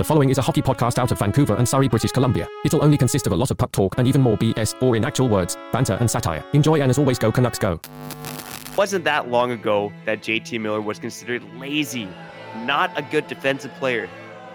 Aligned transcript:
The 0.00 0.04
following 0.04 0.30
is 0.30 0.38
a 0.38 0.40
hockey 0.40 0.62
podcast 0.62 0.98
out 0.98 1.12
of 1.12 1.18
Vancouver 1.18 1.56
and 1.56 1.68
Surrey, 1.68 1.86
British 1.86 2.10
Columbia. 2.12 2.48
It'll 2.64 2.82
only 2.82 2.96
consist 2.96 3.26
of 3.26 3.34
a 3.34 3.36
lot 3.36 3.50
of 3.50 3.58
puck 3.58 3.70
talk 3.70 3.98
and 3.98 4.08
even 4.08 4.22
more 4.22 4.34
BS, 4.38 4.82
or 4.82 4.96
in 4.96 5.04
actual 5.04 5.28
words, 5.28 5.58
banter 5.74 5.98
and 6.00 6.10
satire. 6.10 6.42
Enjoy 6.54 6.80
and 6.80 6.88
as 6.88 6.98
always, 6.98 7.18
go 7.18 7.30
Canucks 7.30 7.58
go. 7.58 7.78
Wasn't 8.78 9.04
that 9.04 9.28
long 9.28 9.50
ago 9.50 9.92
that 10.06 10.22
JT 10.22 10.58
Miller 10.58 10.80
was 10.80 10.98
considered 10.98 11.44
lazy, 11.58 12.08
not 12.64 12.98
a 12.98 13.02
good 13.02 13.26
defensive 13.26 13.74
player. 13.74 14.08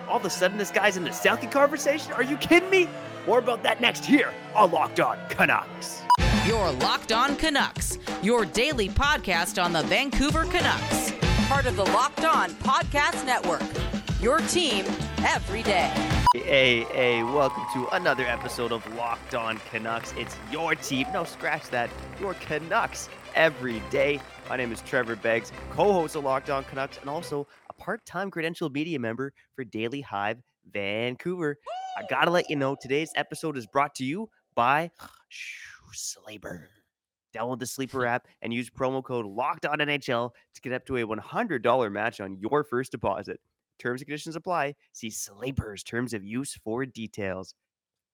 All 0.09 0.17
of 0.17 0.25
a 0.25 0.31
sudden, 0.31 0.57
this 0.57 0.71
guy's 0.71 0.97
in 0.97 1.03
the 1.03 1.11
Selke 1.11 1.51
conversation? 1.51 2.11
Are 2.13 2.23
you 2.23 2.37
kidding 2.37 2.71
me? 2.71 2.89
More 3.27 3.37
about 3.37 3.61
that 3.61 3.79
next 3.79 4.03
here 4.03 4.33
on 4.55 4.71
Locked 4.71 4.99
On 4.99 5.15
Canucks. 5.29 6.01
Your 6.47 6.71
Locked 6.71 7.11
On 7.11 7.35
Canucks, 7.35 7.99
your 8.23 8.45
daily 8.45 8.89
podcast 8.89 9.63
on 9.63 9.73
the 9.73 9.83
Vancouver 9.83 10.45
Canucks. 10.45 11.13
Part 11.47 11.67
of 11.67 11.75
the 11.75 11.85
Locked 11.85 12.25
On 12.25 12.49
Podcast 12.49 13.23
Network. 13.27 13.61
Your 14.19 14.39
team 14.39 14.85
every 15.25 15.63
day. 15.63 15.91
Hey, 16.35 16.83
hey, 16.83 17.23
welcome 17.23 17.63
to 17.73 17.87
another 17.95 18.25
episode 18.25 18.71
of 18.71 18.85
Locked 18.95 19.33
On 19.33 19.57
Canucks. 19.71 20.13
It's 20.17 20.37
your 20.51 20.75
team. 20.75 21.07
No, 21.11 21.23
scratch 21.23 21.67
that. 21.69 21.89
Your 22.19 22.35
Canucks 22.35 23.09
every 23.33 23.81
day. 23.89 24.19
My 24.49 24.55
name 24.55 24.71
is 24.71 24.81
Trevor 24.81 25.15
Beggs, 25.15 25.51
co 25.71 25.93
host 25.93 26.15
of 26.15 26.23
Locked 26.23 26.51
On 26.51 26.63
Canucks, 26.65 26.99
and 26.99 27.09
also 27.09 27.47
a 27.69 27.73
part 27.73 28.05
time 28.05 28.29
credential 28.29 28.69
media 28.69 28.99
member 28.99 29.33
for 29.55 29.63
Daily 29.63 30.01
Hive 30.01 30.37
Vancouver. 30.71 31.57
I 31.97 32.03
gotta 32.07 32.29
let 32.29 32.49
you 32.49 32.55
know 32.55 32.75
today's 32.79 33.11
episode 33.15 33.57
is 33.57 33.65
brought 33.65 33.95
to 33.95 34.05
you 34.05 34.29
by 34.53 34.91
Sleeper. 35.91 36.69
Download 37.35 37.59
the 37.59 37.65
Sleeper 37.65 38.05
app 38.05 38.27
and 38.43 38.53
use 38.53 38.69
promo 38.69 39.03
code 39.03 39.25
Locked 39.25 39.65
On 39.65 39.79
NHL 39.79 40.29
to 40.53 40.61
get 40.61 40.71
up 40.71 40.85
to 40.85 40.97
a 40.97 41.05
$100 41.05 41.91
match 41.91 42.21
on 42.21 42.37
your 42.39 42.63
first 42.63 42.91
deposit. 42.91 43.39
Terms 43.79 44.01
and 44.01 44.07
conditions 44.07 44.35
apply. 44.35 44.75
See 44.93 45.09
Sleeper's 45.09 45.83
terms 45.83 46.13
of 46.13 46.23
use 46.23 46.57
for 46.63 46.85
details. 46.85 47.53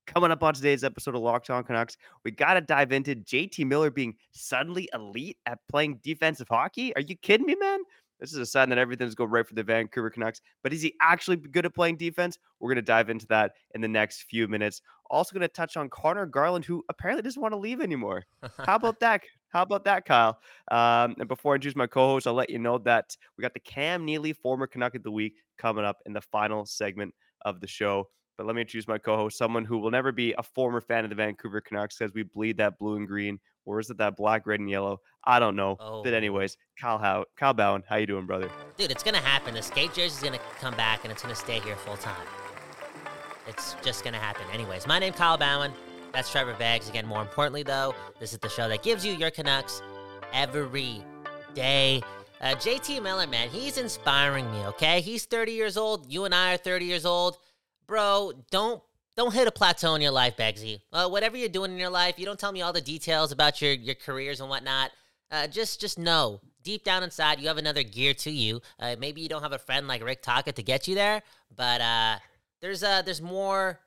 Coming 0.08 0.32
up 0.32 0.44
on 0.44 0.53
today's 0.53 0.84
episode 0.84 1.16
of 1.16 1.22
Locked 1.22 1.50
On 1.50 1.64
Canucks, 1.64 1.95
we 2.26 2.31
got 2.31 2.56
to 2.56 2.62
dive 2.62 2.92
into 2.92 3.16
JT 3.16 3.66
Miller 3.66 3.92
being 3.92 4.16
suddenly 4.31 4.90
elite 4.94 5.38
at 5.45 5.59
playing 5.70 6.00
defensive 6.03 6.48
hockey. 6.50 6.94
Are 6.95 7.02
you 7.02 7.16
kidding 7.16 7.45
me, 7.45 7.56
man? 7.56 7.80
This 8.20 8.34
is 8.34 8.40
a 8.40 8.45
sign 8.45 8.70
that 8.70 8.78
everything's 8.78 9.16
going 9.16 9.31
right 9.31 9.48
for 9.48 9.56
the 9.56 9.64
Vancouver 9.64 10.09
Canucks. 10.09 10.42
But 10.64 10.73
is 10.73 10.81
he 10.81 10.94
actually 11.02 11.38
good 11.38 11.66
at 11.66 11.73
playing 11.73 11.98
defense? 11.98 12.38
We're 12.59 12.70
going 12.70 12.75
to 12.75 12.81
dive 12.84 13.09
into 13.09 13.25
that 13.28 13.53
in 13.73 13.81
the 13.81 13.88
next 13.88 14.23
few 14.23 14.48
minutes. 14.48 14.81
Also, 15.09 15.34
going 15.34 15.42
to 15.42 15.48
touch 15.48 15.75
on 15.78 15.90
Conor 15.90 16.25
Garland, 16.25 16.66
who 16.66 16.84
apparently 16.90 17.23
doesn't 17.23 17.42
want 17.42 17.53
to 17.53 17.58
leave 17.58 17.81
anymore. 17.81 18.23
How 18.66 18.75
about 18.75 19.00
that? 19.00 19.22
How 19.52 19.63
about 19.63 19.83
that, 19.83 20.05
Kyle? 20.05 20.39
Um, 20.69 21.16
and 21.19 21.27
before 21.27 21.53
I 21.53 21.55
introduce 21.55 21.75
my 21.75 21.88
co-host, 21.88 22.25
I'll 22.25 22.33
let 22.33 22.49
you 22.49 22.59
know 22.59 22.77
that 22.80 23.16
we 23.38 23.41
got 23.41 23.53
the 23.53 23.59
Cam 23.59 24.05
Neely 24.05 24.33
former 24.33 24.66
Canuck 24.66 24.95
of 24.95 25.03
the 25.03 25.11
Week 25.11 25.35
coming 25.57 25.83
up 25.83 25.97
in 26.05 26.13
the 26.13 26.21
final 26.21 26.66
segment 26.66 27.13
of 27.44 27.59
the 27.59 27.67
show. 27.67 28.07
But 28.38 28.47
let 28.47 28.55
me 28.55 28.61
introduce 28.61 28.88
my 28.88 28.97
co-host, 28.97 29.38
someone 29.38 29.66
who 29.66 29.77
will 29.77 29.91
never 29.91 30.11
be 30.11 30.33
a 30.38 30.41
former 30.41 30.79
fan 30.79 31.03
of 31.03 31.09
the 31.09 31.16
Vancouver 31.16 31.59
Canucks 31.59 31.97
because 31.97 32.13
we 32.13 32.23
bleed 32.23 32.57
that 32.57 32.79
blue 32.79 32.95
and 32.95 33.07
green, 33.07 33.39
or 33.66 33.79
is 33.79 33.89
it 33.89 33.97
that 33.97 34.16
black, 34.16 34.47
red, 34.47 34.61
and 34.61 34.69
yellow? 34.69 35.02
I 35.25 35.39
don't 35.39 35.55
know. 35.55 35.75
Oh. 35.79 36.02
But 36.02 36.13
anyways, 36.13 36.57
Kyle 36.79 36.97
How 36.97 37.25
Kyle 37.38 37.53
Bhawan, 37.53 37.83
how 37.88 37.97
you 37.97 38.07
doing, 38.07 38.25
brother? 38.25 38.49
Dude, 38.77 38.89
it's 38.89 39.03
gonna 39.03 39.19
happen. 39.19 39.53
The 39.53 39.61
skate 39.61 39.94
jersey's 39.94 40.23
gonna 40.23 40.39
come 40.59 40.75
back 40.75 41.03
and 41.03 41.11
it's 41.11 41.22
gonna 41.22 41.35
stay 41.35 41.59
here 41.59 41.75
full 41.75 41.97
time. 41.97 42.25
It's 43.47 43.75
just 43.83 44.03
gonna 44.03 44.17
happen. 44.17 44.44
Anyways, 44.53 44.88
my 44.88 44.97
name 44.97 45.13
Kyle 45.13 45.38
Bhawan. 45.38 45.73
That's 46.14 46.30
Trevor 46.30 46.54
Beggs. 46.56 46.90
Again, 46.90 47.06
more 47.06 47.22
importantly 47.22 47.64
though, 47.64 47.95
this 48.20 48.34
is 48.34 48.40
the 48.40 48.50
show 48.50 48.67
that 48.67 48.84
gives 48.84 49.06
you 49.06 49.14
your 49.14 49.31
Canucks 49.31 49.81
every 50.34 51.03
day. 51.53 52.02
Uh, 52.42 52.56
JT 52.56 53.02
Miller, 53.02 53.28
man, 53.28 53.50
he's 53.50 53.78
inspiring 53.78 54.50
me. 54.52 54.66
Okay, 54.66 55.02
he's 55.02 55.26
30 55.26 55.53
years 55.53 55.78
old. 55.78 56.12
You 56.12 56.26
and 56.26 56.34
I 56.34 56.56
are 56.56 56.58
30 56.58 56.86
years 56.86 57.06
old, 57.06 57.38
bro. 57.88 58.34
Don't 58.50 58.81
don't 59.16 59.34
hit 59.34 59.48
a 59.48 59.52
plateau 59.52 59.94
in 59.95 60.02
your 60.02 60.12
life, 60.12 60.38
Beggsy. 60.38 60.80
Uh, 60.92 61.08
whatever 61.08 61.38
you're 61.38 61.50
doing 61.50 61.72
in 61.72 61.78
your 61.78 61.90
life, 61.90 62.18
you 62.18 62.25
don't 62.25 62.40
tell 62.40 62.52
me 62.52 62.62
all 62.62 62.73
the 62.73 62.81
details 62.81 63.31
about 63.31 63.62
your 63.62 63.73
your 63.73 63.96
careers 63.96 64.41
and 64.41 64.50
whatnot. 64.50 64.91
Uh, 65.30 65.47
just 65.47 65.80
just 65.80 65.97
know 65.97 66.41
deep 66.64 66.84
down 66.84 67.03
inside 67.03 67.40
you 67.40 67.47
have 67.47 67.58
another 67.58 67.84
gear 67.84 68.14
to 68.14 68.31
you. 68.31 68.62
Uh, 68.80 68.96
maybe 69.00 69.22
you 69.22 69.30
don't 69.30 69.44
have 69.44 69.53
a 69.53 69.59
friend 69.59 69.88
like 69.88 70.03
Rick 70.03 70.24
Tocchet 70.24 70.56
to 70.56 70.64
get 70.64 70.88
you 70.88 70.96
there, 70.96 71.22
but 71.56 71.80
uh, 71.80 72.18
there's 72.59 72.84
uh 72.84 73.02
there's 73.02 73.22
more 73.22 73.80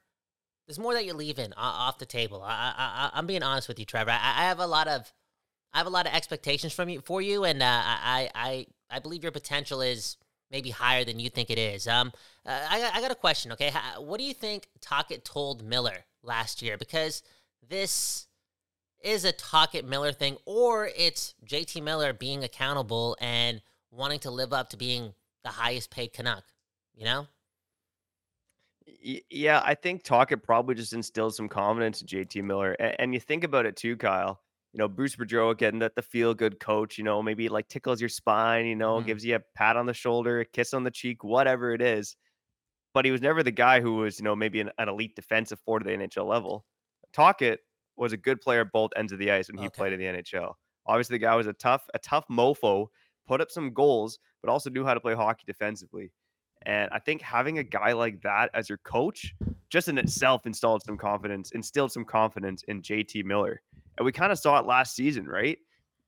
there's 0.67 0.79
more 0.79 0.95
that 0.95 1.05
you're 1.05 1.15
leaving 1.15 1.53
off 1.57 1.99
the 1.99 2.07
table. 2.07 2.43
I, 2.43 2.51
I, 2.51 2.75
I 2.77 3.11
I'm 3.19 3.27
being 3.27 3.43
honest 3.43 3.69
with 3.69 3.79
you, 3.79 3.85
Trevor. 3.85 4.11
I, 4.11 4.15
I 4.15 4.45
have 4.45 4.59
a 4.59 4.67
lot 4.67 4.89
of 4.89 5.13
I 5.73 5.79
have 5.79 5.87
a 5.87 5.91
lot 5.91 6.07
of 6.07 6.15
expectations 6.15 6.73
from 6.73 6.89
you 6.89 7.01
for 7.01 7.21
you, 7.21 7.45
and 7.45 7.63
uh, 7.63 7.67
I 7.67 8.31
I 8.35 8.67
I 8.91 8.99
believe 9.01 9.23
your 9.23 9.33
potential 9.33 9.81
is 9.81 10.17
maybe 10.51 10.71
higher 10.71 11.05
than 11.05 11.19
you 11.19 11.29
think 11.29 11.51
it 11.51 11.59
is. 11.59 11.87
Um, 11.87 12.13
uh, 12.47 12.67
I 12.71 12.91
I 12.95 13.01
got 13.01 13.11
a 13.11 13.17
question. 13.17 13.53
Okay, 13.53 13.73
what 13.99 14.19
do 14.19 14.25
you 14.25 14.35
think 14.35 14.69
Tocchet 14.81 15.25
told 15.25 15.63
Miller 15.63 16.05
last 16.23 16.63
year? 16.63 16.79
Because 16.79 17.23
this 17.69 18.27
is 19.03 19.25
a 19.25 19.33
Tocchet 19.33 19.85
Miller 19.85 20.13
thing, 20.13 20.39
or 20.47 20.89
it's 20.97 21.35
JT 21.45 21.83
Miller 21.83 22.13
being 22.13 22.43
accountable 22.43 23.17
and 23.21 23.61
wanting 23.91 24.21
to 24.21 24.31
live 24.31 24.53
up 24.53 24.71
to 24.71 24.77
being 24.77 25.13
the 25.43 25.51
highest 25.51 25.91
paid 25.91 26.13
Canuck. 26.13 26.45
You 26.97 27.05
know? 27.05 27.27
Yeah, 28.87 29.63
I 29.65 29.75
think 29.75 30.03
Tocchet 30.03 30.43
probably 30.43 30.75
just 30.75 30.93
instilled 30.93 31.35
some 31.35 31.49
confidence 31.49 32.01
in 32.03 32.07
JT 32.07 32.43
Miller. 32.43 32.73
And, 32.73 32.97
and 33.01 33.15
you 33.15 33.21
think 33.21 33.45
about 33.45 33.67
it 33.67 33.77
too, 33.77 33.97
Kyle. 33.97 34.43
You 34.73 34.79
know, 34.79 34.89
Bruce 34.89 35.17
Boudreau 35.17 35.57
getting 35.57 35.79
that 35.81 35.95
the 35.95 36.03
feel 36.03 36.35
good 36.35 36.59
coach, 36.61 36.99
you 36.99 37.05
know, 37.05 37.23
maybe 37.23 37.49
like 37.49 37.69
tickles 37.69 38.01
your 38.01 38.09
spine, 38.09 38.67
you 38.67 38.75
know, 38.77 39.01
Mhm. 39.01 39.01
gives 39.01 39.25
you 39.25 39.37
a 39.37 39.41
pat 39.55 39.77
on 39.77 39.87
the 39.87 39.95
shoulder, 39.95 40.41
a 40.41 40.45
kiss 40.45 40.75
on 40.75 40.83
the 40.83 40.91
cheek, 40.91 41.23
whatever 41.25 41.73
it 41.73 41.81
is. 41.81 42.17
But 42.95 43.05
he 43.07 43.11
was 43.13 43.23
never 43.23 43.43
the 43.43 43.53
guy 43.53 43.81
who 43.81 43.97
was, 43.97 44.19
you 44.21 44.25
know, 44.25 44.37
maybe 44.37 44.61
an, 44.61 44.71
an 44.79 44.89
elite 44.89 45.17
defensive 45.17 45.61
forward 45.61 45.83
at 45.83 45.87
the 45.89 45.93
NHL 45.95 46.27
level. 46.27 46.67
Tocchet 47.13 47.61
was 47.97 48.13
a 48.13 48.19
good 48.19 48.41
player 48.41 48.63
at 48.63 48.73
both 48.73 48.93
ends 48.97 49.13
of 49.13 49.19
the 49.21 49.31
ice 49.33 49.49
when 49.49 49.59
he 49.59 49.69
Okay. 49.69 49.71
played 49.71 49.93
in 49.95 50.01
the 50.01 50.07
NHL. 50.07 50.59
Obviously, 50.87 51.15
the 51.17 51.21
guy 51.25 51.37
was 51.37 51.47
a 51.49 51.53
tough, 51.55 51.89
a 51.95 51.99
tough 52.01 52.27
mofo, 52.31 52.89
put 53.27 53.41
up 53.41 53.51
some 53.51 53.75
goals, 53.75 54.19
but 54.43 54.51
also 54.51 54.71
knew 54.71 54.85
how 54.85 54.95
to 54.95 55.01
play 55.01 55.15
hockey 55.15 55.45
defensively. 55.47 56.13
And 56.67 56.89
I 56.93 56.99
think 56.99 57.21
having 57.21 57.59
a 57.59 57.63
guy 57.63 57.93
like 57.93 58.23
that 58.23 58.51
as 58.55 58.69
your 58.69 58.79
coach 58.79 59.35
just 59.69 59.89
in 59.89 59.99
itself 59.99 60.47
installed 60.47 60.83
some 60.83 60.97
confidence, 60.97 61.51
instilled 61.51 61.93
some 61.93 62.05
confidence 62.05 62.63
in 62.69 62.81
JT 62.81 63.25
Miller. 63.25 63.61
And 63.99 64.05
we 64.05 64.13
kind 64.13 64.33
of 64.33 64.39
saw 64.39 64.59
it 64.59 64.67
last 64.67 64.95
season, 64.95 65.27
right? 65.27 65.59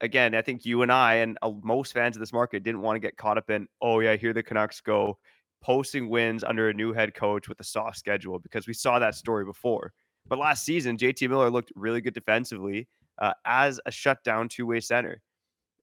Again, 0.01 0.35
I 0.35 0.43
think 0.43 0.65
you 0.65 0.83
and 0.83 0.93
I 0.93 1.17
and 1.17 1.39
uh, 1.43 1.53
most 1.63 1.93
fans 1.93 2.17
of 2.17 2.21
this 2.21 2.33
market 2.33 2.63
didn't 2.63 2.83
want 2.83 2.97
to 2.97 3.01
get 3.01 3.17
caught 3.17 3.39
up 3.39 3.51
in, 3.51 3.67
oh, 3.81 4.01
yeah, 4.01 4.17
here 4.17 4.33
the 4.33 4.43
Canucks 4.43 4.81
go 4.81 5.19
posting 5.63 6.09
wins 6.09 6.45
under 6.45 6.69
a 6.69 6.75
new 6.75 6.93
head 6.93 7.15
coach 7.15 7.49
with 7.49 7.59
a 7.61 7.65
soft 7.65 7.99
schedule 7.99 8.39
because 8.39 8.67
we 8.67 8.75
saw 8.75 8.99
that 8.99 9.15
story 9.15 9.45
before. 9.45 9.93
But 10.29 10.39
last 10.39 10.65
season, 10.65 10.97
JT 10.97 11.29
Miller 11.29 11.51
looked 11.51 11.73
really 11.75 12.01
good 12.01 12.15
defensively 12.15 12.89
uh, 13.19 13.33
as 13.45 13.81
a 13.87 13.91
shutdown 13.91 14.49
two 14.49 14.67
way 14.67 14.81
center. 14.81 15.23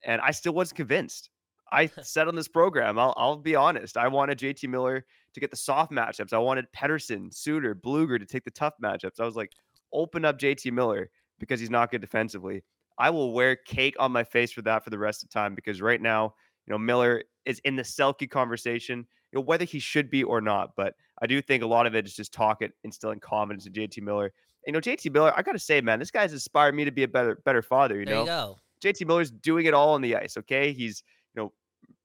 And 0.05 0.21
I 0.21 0.31
still 0.31 0.53
wasn't 0.53 0.77
convinced. 0.77 1.29
I 1.73 1.87
said 2.03 2.27
on 2.27 2.35
this 2.35 2.47
program, 2.47 2.99
I'll, 2.99 3.13
I'll 3.17 3.35
be 3.35 3.55
honest, 3.55 3.97
I 3.97 4.07
wanted 4.07 4.37
JT 4.37 4.69
Miller 4.69 5.05
to 5.33 5.39
get 5.39 5.51
the 5.51 5.57
soft 5.57 5.91
matchups. 5.91 6.31
I 6.31 6.37
wanted 6.37 6.67
Pettersson, 6.75 7.33
Suter, 7.33 7.75
Blueger 7.75 8.19
to 8.19 8.25
take 8.25 8.43
the 8.43 8.51
tough 8.51 8.75
matchups. 8.81 9.19
I 9.19 9.25
was 9.25 9.35
like, 9.35 9.51
open 9.91 10.25
up 10.25 10.39
JT 10.39 10.71
Miller 10.71 11.09
because 11.39 11.59
he's 11.59 11.69
not 11.69 11.91
good 11.91 12.01
defensively. 12.01 12.63
I 12.97 13.09
will 13.09 13.33
wear 13.33 13.55
cake 13.55 13.95
on 13.99 14.11
my 14.11 14.23
face 14.23 14.51
for 14.51 14.61
that 14.63 14.83
for 14.83 14.91
the 14.91 14.99
rest 14.99 15.23
of 15.23 15.29
the 15.29 15.33
time 15.33 15.55
because 15.55 15.81
right 15.81 16.01
now, 16.01 16.35
you 16.67 16.71
know, 16.71 16.77
Miller 16.77 17.23
is 17.45 17.59
in 17.59 17.75
the 17.75 17.83
Selke 17.83 18.29
conversation, 18.29 18.99
you 19.31 19.39
know, 19.39 19.41
whether 19.41 19.65
he 19.65 19.79
should 19.79 20.09
be 20.09 20.23
or 20.23 20.41
not. 20.41 20.71
But 20.77 20.93
I 21.21 21.27
do 21.27 21.41
think 21.41 21.63
a 21.63 21.67
lot 21.67 21.87
of 21.87 21.95
it 21.95 22.05
is 22.05 22.15
just 22.15 22.33
Tocchet, 22.33 22.71
instilling 22.83 23.19
confidence 23.19 23.65
in 23.65 23.73
JT 23.73 24.01
Miller. 24.03 24.31
You 24.67 24.73
know, 24.73 24.79
JT 24.79 25.11
Miller, 25.11 25.33
I 25.35 25.41
gotta 25.41 25.59
say, 25.59 25.81
man, 25.81 25.99
this 25.99 26.11
guy's 26.11 26.33
inspired 26.33 26.75
me 26.75 26.85
to 26.85 26.91
be 26.91 27.03
a 27.03 27.07
better, 27.07 27.41
better 27.43 27.61
father. 27.61 27.99
You 27.99 28.05
there 28.05 28.15
know, 28.15 28.21
you 28.21 28.27
go. 28.27 28.59
JT 28.83 29.07
Miller's 29.07 29.31
doing 29.31 29.65
it 29.65 29.73
all 29.73 29.93
on 29.93 30.01
the 30.01 30.15
ice. 30.15 30.37
Okay, 30.37 30.71
he's 30.71 31.03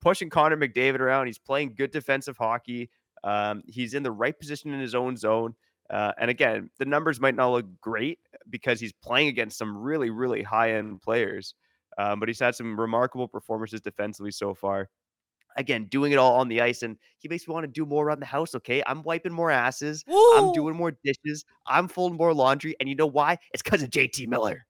pushing 0.01 0.31
Connor 0.31 0.57
McDavid 0.57 1.01
around. 1.01 1.27
He's 1.27 1.39
playing 1.39 1.75
good 1.77 1.91
defensive 1.91 2.37
hockey. 2.37 2.91
Um, 3.25 3.63
he's 3.67 3.95
in 3.95 4.03
the 4.03 4.13
right 4.13 4.39
position 4.39 4.73
in 4.73 4.81
his 4.81 4.95
own 4.95 5.17
zone. 5.17 5.55
Uh, 5.91 6.13
and 6.19 6.31
again, 6.31 6.71
the 6.79 6.85
numbers 6.85 7.21
might 7.21 7.35
not 7.35 7.51
look 7.51 7.67
great 7.81 8.19
because 8.51 8.79
he's 8.79 8.93
playing 8.93 9.29
against 9.29 9.57
some 9.57 9.77
really, 9.77 10.11
really 10.11 10.43
high 10.43 10.73
end 10.75 11.01
players. 11.01 11.55
Um, 11.97 12.21
but 12.21 12.29
he's 12.29 12.39
had 12.39 12.55
some 12.55 12.79
remarkable 12.79 13.27
performances 13.27 13.81
defensively 13.81 14.31
so 14.31 14.55
far. 14.55 14.89
Again, 15.57 15.87
doing 15.87 16.13
it 16.13 16.19
all 16.19 16.35
on 16.35 16.47
the 16.47 16.61
ice, 16.61 16.83
and 16.83 16.97
he 17.19 17.27
makes 17.27 17.49
me 17.49 17.53
want 17.53 17.65
to 17.65 17.69
do 17.69 17.85
more 17.85 18.07
around 18.07 18.21
the 18.21 18.27
house. 18.27 18.55
Okay, 18.55 18.81
I'm 18.87 19.03
wiping 19.03 19.33
more 19.33 19.51
asses. 19.51 20.05
I'm 20.09 20.53
doing 20.53 20.77
more 20.77 20.93
dishes. 21.03 21.45
I'm 21.67 21.89
folding 21.89 22.17
more 22.17 22.33
laundry, 22.33 22.77
and 22.79 22.89
you 22.89 22.95
know 22.95 23.07
why? 23.07 23.39
It's 23.53 23.63
because 23.63 23.83
of 23.83 23.91
JT 23.91 24.29
Miller. 24.29 24.67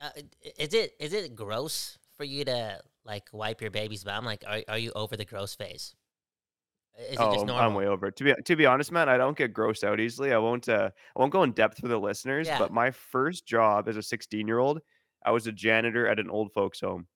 Uh, 0.00 0.10
is 0.56 0.72
it 0.72 0.92
is 1.00 1.12
it 1.12 1.34
gross 1.34 1.98
for 2.16 2.22
you 2.22 2.44
to 2.44 2.80
like 3.04 3.24
wipe 3.32 3.60
your 3.60 3.70
baby's 3.70 4.04
bum? 4.04 4.24
Like, 4.24 4.44
are 4.46 4.62
are 4.68 4.78
you 4.78 4.92
over 4.94 5.16
the 5.16 5.24
gross 5.24 5.54
phase? 5.54 5.94
Is 6.98 7.12
it 7.12 7.18
oh, 7.20 7.32
just 7.32 7.38
I'm- 7.38 7.46
normal? 7.46 7.64
I'm 7.64 7.74
way 7.74 7.86
over. 7.86 8.08
it. 8.08 8.16
To 8.16 8.24
be 8.24 8.34
to 8.34 8.56
be 8.56 8.66
honest, 8.66 8.92
man, 8.92 9.08
I 9.08 9.16
don't 9.16 9.36
get 9.36 9.54
grossed 9.54 9.84
out 9.84 10.00
easily. 10.00 10.32
I 10.32 10.38
won't. 10.38 10.68
Uh, 10.68 10.90
I 11.16 11.20
won't 11.20 11.32
go 11.32 11.42
in 11.42 11.52
depth 11.52 11.78
for 11.80 11.88
the 11.88 11.98
listeners. 11.98 12.46
Yeah. 12.46 12.58
But 12.58 12.72
my 12.72 12.90
first 12.90 13.46
job 13.46 13.88
as 13.88 13.96
a 13.96 14.02
16 14.02 14.46
year 14.46 14.58
old, 14.58 14.80
I 15.24 15.30
was 15.30 15.46
a 15.46 15.52
janitor 15.52 16.06
at 16.08 16.18
an 16.18 16.28
old 16.28 16.52
folks 16.52 16.80
home. 16.80 17.06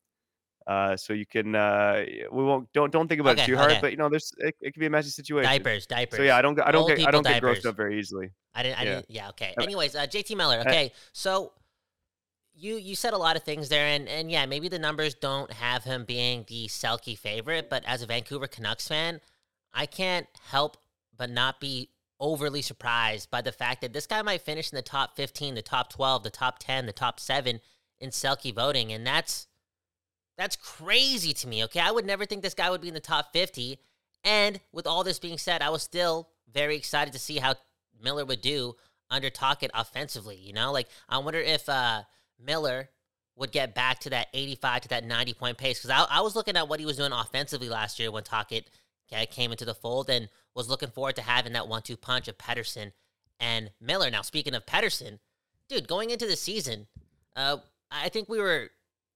Uh, 0.66 0.96
so 0.96 1.12
you 1.12 1.26
can 1.26 1.54
uh, 1.54 2.02
we 2.32 2.42
won't 2.42 2.72
don't 2.72 2.90
don't 2.90 3.06
think 3.06 3.20
about 3.20 3.32
Okay, 3.32 3.42
it 3.42 3.46
too 3.46 3.56
hard, 3.56 3.72
okay. 3.72 3.80
but 3.82 3.90
you 3.90 3.98
know 3.98 4.08
there's 4.08 4.32
it, 4.38 4.54
it 4.62 4.72
could 4.72 4.80
be 4.80 4.86
a 4.86 4.90
messy 4.90 5.10
situation. 5.10 5.50
Diapers, 5.50 5.86
diapers. 5.86 6.16
So 6.16 6.22
yeah, 6.22 6.38
I 6.38 6.42
don't 6.42 6.58
I 6.60 6.70
don't 6.70 6.88
Old 6.88 6.96
get 6.96 7.06
I 7.06 7.10
don't 7.10 7.26
get 7.26 7.42
grossed 7.42 7.66
up 7.66 7.76
very 7.76 7.98
easily. 7.98 8.30
I 8.54 8.62
didn't. 8.62 8.78
I 8.78 8.82
Yeah. 8.84 8.94
didn't. 8.94 9.10
Yeah. 9.10 9.28
Okay. 9.30 9.54
Anyways, 9.60 9.94
uh, 9.94 10.06
JT 10.06 10.36
Miller. 10.36 10.60
Okay. 10.60 10.92
So 11.12 11.52
you 12.54 12.76
you 12.76 12.94
said 12.94 13.12
a 13.12 13.18
lot 13.18 13.36
of 13.36 13.42
things 13.42 13.68
there, 13.68 13.86
and 13.86 14.08
and 14.08 14.30
yeah, 14.30 14.46
maybe 14.46 14.68
the 14.68 14.78
numbers 14.78 15.14
don't 15.14 15.52
have 15.52 15.84
him 15.84 16.04
being 16.04 16.44
the 16.48 16.66
Selke 16.68 17.18
favorite, 17.18 17.68
but 17.68 17.84
as 17.86 18.02
a 18.02 18.06
Vancouver 18.06 18.46
Canucks 18.46 18.88
fan, 18.88 19.20
I 19.72 19.86
can't 19.86 20.26
help 20.50 20.76
but 21.16 21.30
not 21.30 21.60
be 21.60 21.90
overly 22.20 22.62
surprised 22.62 23.30
by 23.30 23.42
the 23.42 23.52
fact 23.52 23.80
that 23.80 23.92
this 23.92 24.06
guy 24.06 24.22
might 24.22 24.40
finish 24.40 24.72
in 24.72 24.76
the 24.76 24.82
top 24.82 25.16
15, 25.16 25.54
the 25.54 25.62
top 25.62 25.90
12, 25.90 26.22
the 26.22 26.30
top 26.30 26.58
10, 26.58 26.86
the 26.86 26.92
top 26.92 27.20
7 27.20 27.60
in 27.98 28.10
Selke 28.10 28.54
voting 28.54 28.92
and 28.92 29.06
that's 29.06 29.46
that's 30.36 30.56
crazy 30.56 31.32
to 31.32 31.46
me, 31.46 31.62
okay? 31.64 31.80
I 31.80 31.92
would 31.92 32.06
never 32.06 32.26
think 32.26 32.42
this 32.42 32.54
guy 32.54 32.68
would 32.70 32.80
be 32.80 32.88
in 32.88 32.94
the 32.94 33.00
top 33.00 33.32
50. 33.32 33.78
And 34.24 34.58
with 34.72 34.84
all 34.84 35.04
this 35.04 35.20
being 35.20 35.38
said, 35.38 35.62
I 35.62 35.70
was 35.70 35.82
still 35.82 36.28
very 36.52 36.76
excited 36.76 37.12
to 37.12 37.20
see 37.20 37.38
how 37.38 37.54
Miller 38.02 38.24
would 38.24 38.40
do 38.40 38.74
under 39.10 39.30
Tocchet 39.30 39.70
offensively, 39.74 40.36
you 40.36 40.52
know? 40.52 40.72
Like 40.72 40.88
I 41.08 41.18
wonder 41.18 41.40
if 41.40 41.68
uh 41.68 42.02
Miller 42.42 42.90
would 43.36 43.52
get 43.52 43.74
back 43.74 43.98
to 44.00 44.10
that 44.10 44.28
85 44.32 44.82
to 44.82 44.88
that 44.88 45.04
90 45.04 45.34
point 45.34 45.58
pace 45.58 45.78
because 45.78 45.90
I, 45.90 46.18
I 46.18 46.20
was 46.20 46.36
looking 46.36 46.56
at 46.56 46.68
what 46.68 46.80
he 46.80 46.86
was 46.86 46.96
doing 46.96 47.12
offensively 47.12 47.68
last 47.68 47.98
year 47.98 48.10
when 48.10 48.22
Tocchet 48.22 48.70
ca- 49.10 49.26
came 49.26 49.50
into 49.50 49.64
the 49.64 49.74
fold 49.74 50.08
and 50.08 50.28
was 50.54 50.68
looking 50.68 50.90
forward 50.90 51.16
to 51.16 51.22
having 51.22 51.52
that 51.54 51.68
one 51.68 51.82
two 51.82 51.96
punch 51.96 52.28
of 52.28 52.38
Pettersson 52.38 52.92
and 53.40 53.70
Miller. 53.80 54.10
Now, 54.10 54.22
speaking 54.22 54.54
of 54.54 54.66
Pettersson, 54.66 55.18
dude, 55.68 55.88
going 55.88 56.10
into 56.10 56.26
the 56.26 56.36
season, 56.36 56.86
uh, 57.34 57.58
I 57.90 58.08
think 58.08 58.28
we 58.28 58.38
were 58.38 58.70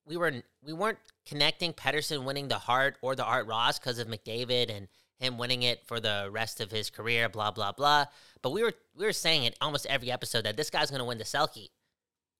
we 0.04 0.16
were 0.16 0.32
we 0.64 0.72
weren't 0.72 0.98
connecting 1.26 1.72
Pettersson 1.72 2.24
winning 2.24 2.48
the 2.48 2.58
Hart 2.58 2.96
or 3.02 3.14
the 3.14 3.24
Art 3.24 3.46
Ross 3.46 3.78
because 3.78 3.98
of 3.98 4.08
McDavid 4.08 4.74
and 4.74 4.88
him 5.18 5.36
winning 5.36 5.62
it 5.62 5.84
for 5.86 6.00
the 6.00 6.28
rest 6.30 6.60
of 6.60 6.70
his 6.70 6.90
career, 6.90 7.28
blah 7.28 7.50
blah 7.50 7.72
blah. 7.72 8.06
But 8.42 8.50
we 8.50 8.62
were 8.62 8.72
we 8.96 9.04
were 9.04 9.12
saying 9.12 9.44
it 9.44 9.56
almost 9.60 9.86
every 9.86 10.10
episode 10.10 10.44
that 10.44 10.56
this 10.56 10.70
guy's 10.70 10.90
going 10.90 11.00
to 11.00 11.04
win 11.04 11.18
the 11.18 11.24
Selke, 11.24 11.68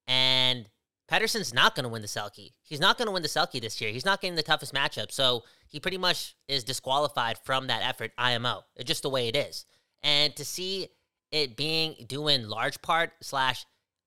and 0.09 0.69
Pettersson's 1.09 1.55
not 1.55 1.77
going 1.77 1.85
to 1.85 1.89
win 1.89 2.03
the 2.03 2.09
Selke. 2.09 2.53
He's 2.63 2.81
not 2.81 2.99
going 2.99 3.07
to 3.07 3.13
win 3.13 3.23
the 3.23 3.29
Selke 3.29 3.61
this 3.61 3.81
year. 3.81 3.91
He's 3.91 4.05
not 4.05 4.21
getting 4.21 4.35
the 4.35 4.43
toughest 4.43 4.75
matchup, 4.75 5.13
so 5.13 5.45
he 5.69 5.79
pretty 5.79 5.99
much 5.99 6.35
is 6.49 6.65
disqualified 6.65 7.39
from 7.45 7.69
that 7.69 7.83
effort. 7.83 8.11
IMO, 8.19 8.65
it's 8.75 8.89
just 8.89 9.03
the 9.03 9.11
way 9.11 9.29
it 9.29 9.37
is. 9.37 9.65
And 10.03 10.35
to 10.37 10.45
see 10.45 10.89
it 11.31 11.57
being 11.57 11.95
in 12.11 12.49
large 12.49 12.83
part 12.83 13.13
slash 13.21 13.65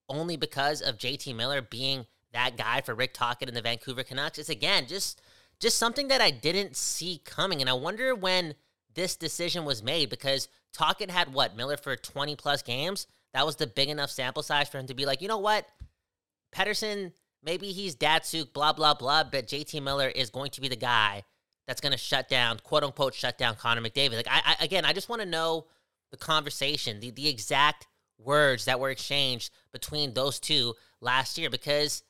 only 0.09 0.35
because 0.35 0.81
of 0.81 0.97
JT 0.97 1.35
Miller 1.35 1.61
being 1.61 2.05
that 2.33 2.57
guy 2.57 2.81
for 2.81 2.93
Rick 2.93 3.13
Tocchet 3.13 3.47
and 3.47 3.55
the 3.55 3.61
Vancouver 3.61 4.03
Canucks 4.03 4.39
is 4.39 4.49
again 4.49 4.87
just 4.87 5.21
just 5.59 5.77
something 5.77 6.07
that 6.07 6.21
I 6.21 6.31
didn't 6.31 6.75
see 6.75 7.21
coming. 7.23 7.61
And 7.61 7.69
I 7.69 7.73
wonder 7.73 8.15
when 8.15 8.55
this 8.95 9.15
decision 9.15 9.63
was 9.63 9.83
made 9.83 10.09
because 10.09 10.47
Tocchet 10.73 11.11
had 11.11 11.33
what 11.33 11.55
Miller 11.55 11.77
for 11.77 11.95
20 11.95 12.35
plus 12.35 12.63
games. 12.63 13.05
That 13.33 13.45
was 13.45 13.57
the 13.57 13.67
big 13.67 13.89
enough 13.89 14.09
sample 14.09 14.43
size 14.43 14.67
for 14.67 14.79
him 14.79 14.87
to 14.87 14.95
be 14.95 15.05
like, 15.05 15.21
you 15.21 15.27
know 15.27 15.37
what, 15.37 15.67
Pettersson, 16.55 17.13
maybe 17.43 17.67
he's 17.67 17.95
Datsyuk, 17.95 18.53
blah 18.53 18.73
blah 18.73 18.93
blah, 18.93 19.23
but 19.23 19.47
JT 19.47 19.81
Miller 19.81 20.09
is 20.09 20.29
going 20.29 20.51
to 20.51 20.61
be 20.61 20.67
the 20.67 20.75
guy 20.75 21.23
that's 21.67 21.81
going 21.81 21.91
to 21.91 21.97
shut 21.97 22.27
down, 22.27 22.59
quote 22.63 22.83
unquote, 22.83 23.13
shut 23.13 23.37
down 23.37 23.55
Connor 23.55 23.81
McDavid. 23.81 24.15
Like 24.15 24.27
I, 24.29 24.55
I 24.59 24.63
again, 24.63 24.85
I 24.85 24.93
just 24.93 25.09
want 25.09 25.21
to 25.21 25.27
know 25.27 25.67
the 26.11 26.17
conversation, 26.17 26.99
the 26.99 27.11
the 27.11 27.27
exact 27.27 27.87
words 28.17 28.65
that 28.65 28.79
were 28.79 28.89
exchanged 28.89 29.51
between 29.71 30.13
those 30.13 30.39
two 30.39 30.75
last 30.99 31.37
year 31.37 31.49
because 31.49 32.03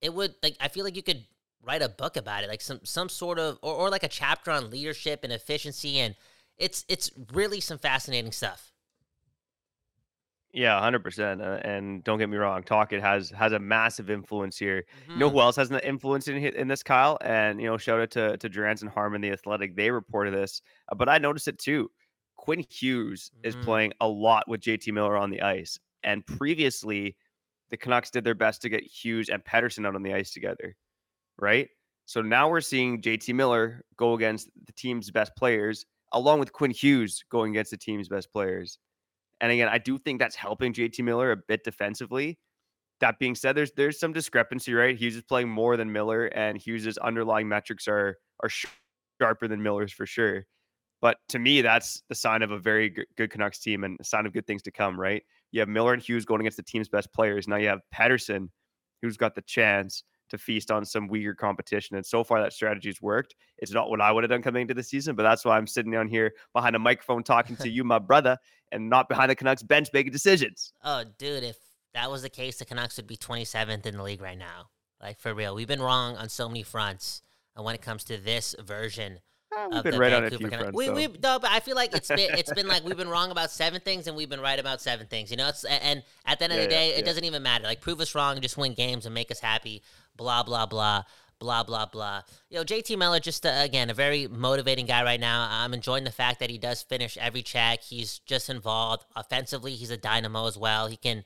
it 0.00 0.12
would 0.12 0.34
like 0.42 0.56
I 0.60 0.68
feel 0.68 0.84
like 0.84 0.96
you 0.96 1.02
could 1.02 1.24
write 1.66 1.82
a 1.82 1.88
book 1.88 2.16
about 2.16 2.44
it, 2.44 2.48
like 2.48 2.60
some 2.60 2.80
some 2.84 3.08
sort 3.08 3.38
of 3.38 3.58
or, 3.62 3.74
or 3.74 3.90
like 3.90 4.02
a 4.02 4.08
chapter 4.08 4.50
on 4.50 4.70
leadership 4.70 5.24
and 5.24 5.32
efficiency, 5.32 5.98
and 5.98 6.14
it's 6.58 6.84
it's 6.88 7.10
really 7.32 7.60
some 7.60 7.78
fascinating 7.78 8.32
stuff. 8.32 8.73
Yeah, 10.54 10.80
hundred 10.80 11.02
percent. 11.02 11.42
Uh, 11.42 11.58
and 11.64 12.04
don't 12.04 12.18
get 12.18 12.28
me 12.28 12.36
wrong, 12.36 12.62
Tocchet 12.62 13.00
has 13.02 13.30
has 13.30 13.52
a 13.52 13.58
massive 13.58 14.08
influence 14.08 14.56
here. 14.56 14.84
You 15.12 15.18
know 15.20 15.28
Mhm. 15.28 15.32
who 15.32 15.40
else 15.40 15.56
has 15.56 15.70
an 15.70 15.80
influence 15.80 16.28
in 16.28 16.36
in 16.36 16.68
this, 16.68 16.82
Kyle? 16.84 17.18
And 17.22 17.60
you 17.60 17.66
know, 17.66 17.76
shout 17.76 18.00
out 18.00 18.10
to 18.12 18.36
to 18.38 18.48
Drance 18.48 18.82
and 18.82 18.90
Harman, 18.90 19.20
the 19.20 19.32
Athletic. 19.32 19.74
They 19.76 19.90
reported 19.90 20.32
this, 20.34 20.62
uh, 20.90 20.94
but 20.94 21.08
I 21.08 21.18
noticed 21.18 21.48
it 21.48 21.58
too. 21.58 21.90
Quinn 22.36 22.64
Hughes 22.70 23.32
is 23.42 23.56
Mm. 23.56 23.62
playing 23.62 23.92
a 24.00 24.08
lot 24.08 24.48
with 24.48 24.60
JT 24.60 24.92
Miller 24.92 25.16
on 25.16 25.30
the 25.30 25.42
ice, 25.42 25.78
and 26.04 26.24
previously, 26.26 27.16
the 27.70 27.76
Canucks 27.76 28.10
did 28.10 28.24
their 28.24 28.34
best 28.34 28.62
to 28.62 28.68
get 28.68 28.84
Hughes 28.84 29.28
and 29.30 29.44
Pettersson 29.44 29.86
out 29.86 29.96
on 29.96 30.02
the 30.04 30.14
ice 30.14 30.32
together, 30.32 30.76
right? 31.38 31.68
So 32.06 32.22
now 32.22 32.48
we're 32.50 32.60
seeing 32.62 33.02
JT 33.02 33.32
Miller 33.34 33.84
go 33.96 34.14
against 34.14 34.50
the 34.66 34.72
team's 34.72 35.10
best 35.10 35.34
players, 35.36 35.86
along 36.12 36.40
with 36.40 36.52
Quinn 36.52 36.70
Hughes 36.72 37.24
going 37.30 37.52
against 37.52 37.70
the 37.72 37.78
team's 37.78 38.08
best 38.08 38.32
players. 38.32 38.78
And 39.40 39.52
again, 39.52 39.68
I 39.68 39.78
do 39.78 39.98
think 39.98 40.20
that's 40.20 40.36
helping 40.36 40.72
JT 40.72 41.04
Miller 41.04 41.32
a 41.32 41.36
bit 41.36 41.64
defensively. 41.64 42.38
That 43.00 43.18
being 43.18 43.34
said, 43.34 43.56
there's 43.56 43.72
there's 43.72 43.98
some 43.98 44.12
discrepancy, 44.12 44.72
right? 44.72 44.96
Hughes 44.96 45.16
is 45.16 45.22
playing 45.22 45.48
more 45.48 45.76
than 45.76 45.92
Miller, 45.92 46.26
and 46.26 46.56
Hughes's 46.56 46.96
underlying 46.98 47.48
metrics 47.48 47.88
are 47.88 48.18
are 48.42 48.48
sharper 49.20 49.48
than 49.48 49.62
Miller's 49.62 49.92
for 49.92 50.06
sure. 50.06 50.46
But 51.02 51.18
to 51.30 51.38
me, 51.38 51.60
that's 51.60 52.02
the 52.08 52.14
sign 52.14 52.42
of 52.42 52.50
a 52.50 52.58
very 52.58 52.88
good, 52.88 53.06
good 53.16 53.30
Canucks 53.30 53.58
team 53.58 53.84
and 53.84 53.98
a 54.00 54.04
sign 54.04 54.24
of 54.24 54.32
good 54.32 54.46
things 54.46 54.62
to 54.62 54.70
come, 54.70 54.98
right? 54.98 55.22
You 55.52 55.60
have 55.60 55.68
Miller 55.68 55.92
and 55.92 56.02
Hughes 56.02 56.24
going 56.24 56.40
against 56.40 56.56
the 56.56 56.62
team's 56.62 56.88
best 56.88 57.12
players. 57.12 57.46
Now 57.46 57.56
you 57.56 57.68
have 57.68 57.80
Pettersson, 57.94 58.48
who's 59.02 59.18
got 59.18 59.34
the 59.34 59.42
chance 59.42 60.02
to 60.30 60.38
feast 60.38 60.70
on 60.70 60.84
some 60.84 61.08
weaker 61.08 61.34
competition. 61.34 61.96
And 61.96 62.04
so 62.04 62.24
far, 62.24 62.40
that 62.40 62.52
strategy's 62.52 63.00
worked. 63.00 63.34
It's 63.58 63.72
not 63.72 63.90
what 63.90 64.00
I 64.00 64.10
would 64.10 64.24
have 64.24 64.30
done 64.30 64.42
coming 64.42 64.62
into 64.62 64.74
the 64.74 64.82
season, 64.82 65.14
but 65.16 65.22
that's 65.22 65.44
why 65.44 65.56
I'm 65.56 65.66
sitting 65.66 65.92
down 65.92 66.08
here 66.08 66.32
behind 66.52 66.76
a 66.76 66.78
microphone 66.78 67.22
talking 67.22 67.56
to 67.56 67.68
you, 67.70 67.84
my 67.84 67.98
brother, 67.98 68.38
and 68.72 68.88
not 68.88 69.08
behind 69.08 69.30
the 69.30 69.36
Canucks 69.36 69.62
bench 69.62 69.88
making 69.92 70.12
decisions. 70.12 70.72
Oh, 70.82 71.04
dude, 71.18 71.44
if 71.44 71.56
that 71.94 72.10
was 72.10 72.22
the 72.22 72.30
case, 72.30 72.58
the 72.58 72.64
Canucks 72.64 72.96
would 72.96 73.06
be 73.06 73.16
27th 73.16 73.86
in 73.86 73.96
the 73.96 74.02
league 74.02 74.20
right 74.20 74.38
now. 74.38 74.70
Like 75.00 75.18
for 75.18 75.34
real, 75.34 75.54
we've 75.54 75.68
been 75.68 75.82
wrong 75.82 76.16
on 76.16 76.28
so 76.28 76.48
many 76.48 76.62
fronts. 76.62 77.22
And 77.56 77.64
when 77.64 77.74
it 77.74 77.82
comes 77.82 78.04
to 78.04 78.16
this 78.16 78.54
version 78.58 79.20
Eh, 79.56 79.66
we've 79.70 79.82
been 79.82 79.98
right 79.98 80.12
on 80.12 80.24
a 80.24 80.30
few 80.30 80.48
fronts. 80.48 80.72
we 80.76 80.86
though. 80.86 80.94
we 80.94 81.06
no, 81.22 81.38
but 81.38 81.50
I 81.50 81.60
feel 81.60 81.76
like 81.76 81.94
it's 81.94 82.08
been 82.08 82.30
it's 82.38 82.52
been 82.52 82.66
like 82.68 82.84
we've 82.84 82.96
been 82.96 83.08
wrong 83.08 83.30
about 83.30 83.50
seven 83.50 83.80
things 83.80 84.06
and 84.06 84.16
we've 84.16 84.28
been 84.28 84.40
right 84.40 84.58
about 84.58 84.80
seven 84.80 85.06
things. 85.06 85.30
You 85.30 85.36
know, 85.36 85.48
it's 85.48 85.64
and 85.64 86.02
at 86.26 86.38
the 86.38 86.44
end 86.44 86.52
of 86.52 86.58
Yeah, 86.58 86.64
the 86.64 86.70
day, 86.70 86.90
yeah. 86.90 86.98
it 86.98 87.04
doesn't 87.04 87.24
even 87.24 87.42
matter. 87.42 87.64
Like 87.64 87.80
prove 87.80 88.00
us 88.00 88.14
wrong, 88.14 88.40
just 88.40 88.56
win 88.56 88.74
games 88.74 89.06
and 89.06 89.14
make 89.14 89.30
us 89.30 89.40
happy. 89.40 89.82
Blah 90.16 90.42
blah 90.42 90.66
blah. 90.66 91.02
Blah 91.40 91.64
blah 91.64 91.86
blah. 91.86 92.22
You 92.48 92.58
know, 92.58 92.64
JT 92.64 92.96
Miller 92.96 93.18
just 93.20 93.44
uh, 93.44 93.50
again 93.56 93.90
a 93.90 93.94
very 93.94 94.28
motivating 94.28 94.86
guy 94.86 95.02
right 95.02 95.18
now. 95.20 95.46
I'm 95.50 95.74
enjoying 95.74 96.04
the 96.04 96.12
fact 96.12 96.38
that 96.40 96.48
he 96.48 96.58
does 96.58 96.82
finish 96.82 97.18
every 97.18 97.42
check. 97.42 97.82
He's 97.82 98.20
just 98.20 98.48
involved 98.48 99.04
offensively. 99.16 99.74
He's 99.74 99.90
a 99.90 99.96
dynamo 99.96 100.46
as 100.46 100.56
well. 100.56 100.86
He 100.86 100.96
can 100.96 101.24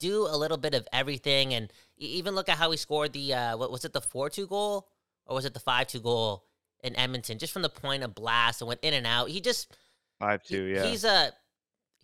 do 0.00 0.26
a 0.26 0.36
little 0.36 0.56
bit 0.56 0.74
of 0.74 0.88
everything, 0.92 1.52
and 1.54 1.70
even 1.98 2.34
look 2.34 2.48
at 2.48 2.56
how 2.56 2.70
he 2.70 2.76
scored 2.78 3.12
the 3.12 3.34
uh, 3.34 3.56
what 3.58 3.70
was 3.70 3.84
it 3.84 3.92
the 3.92 4.00
four 4.00 4.30
two 4.30 4.46
goal 4.46 4.88
or 5.26 5.34
was 5.36 5.44
it 5.44 5.52
the 5.54 5.60
five 5.60 5.86
two 5.86 6.00
goal 6.00 6.44
in 6.82 6.96
Edmonton? 6.96 7.38
Just 7.38 7.52
from 7.52 7.62
the 7.62 7.68
point 7.68 8.02
of 8.02 8.14
blast 8.14 8.60
and 8.60 8.68
went 8.68 8.80
in 8.82 8.94
and 8.94 9.06
out. 9.06 9.28
He 9.30 9.40
just 9.40 9.76
Five 10.18 10.42
he- 10.44 10.56
two, 10.56 10.64
yeah. 10.64 10.84
He's 10.84 11.04
a 11.04 11.32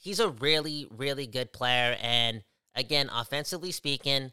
he's 0.00 0.20
a 0.20 0.28
really 0.28 0.86
really 0.96 1.26
good 1.26 1.52
player, 1.52 1.96
and 2.00 2.42
again, 2.74 3.10
offensively 3.12 3.72
speaking, 3.72 4.32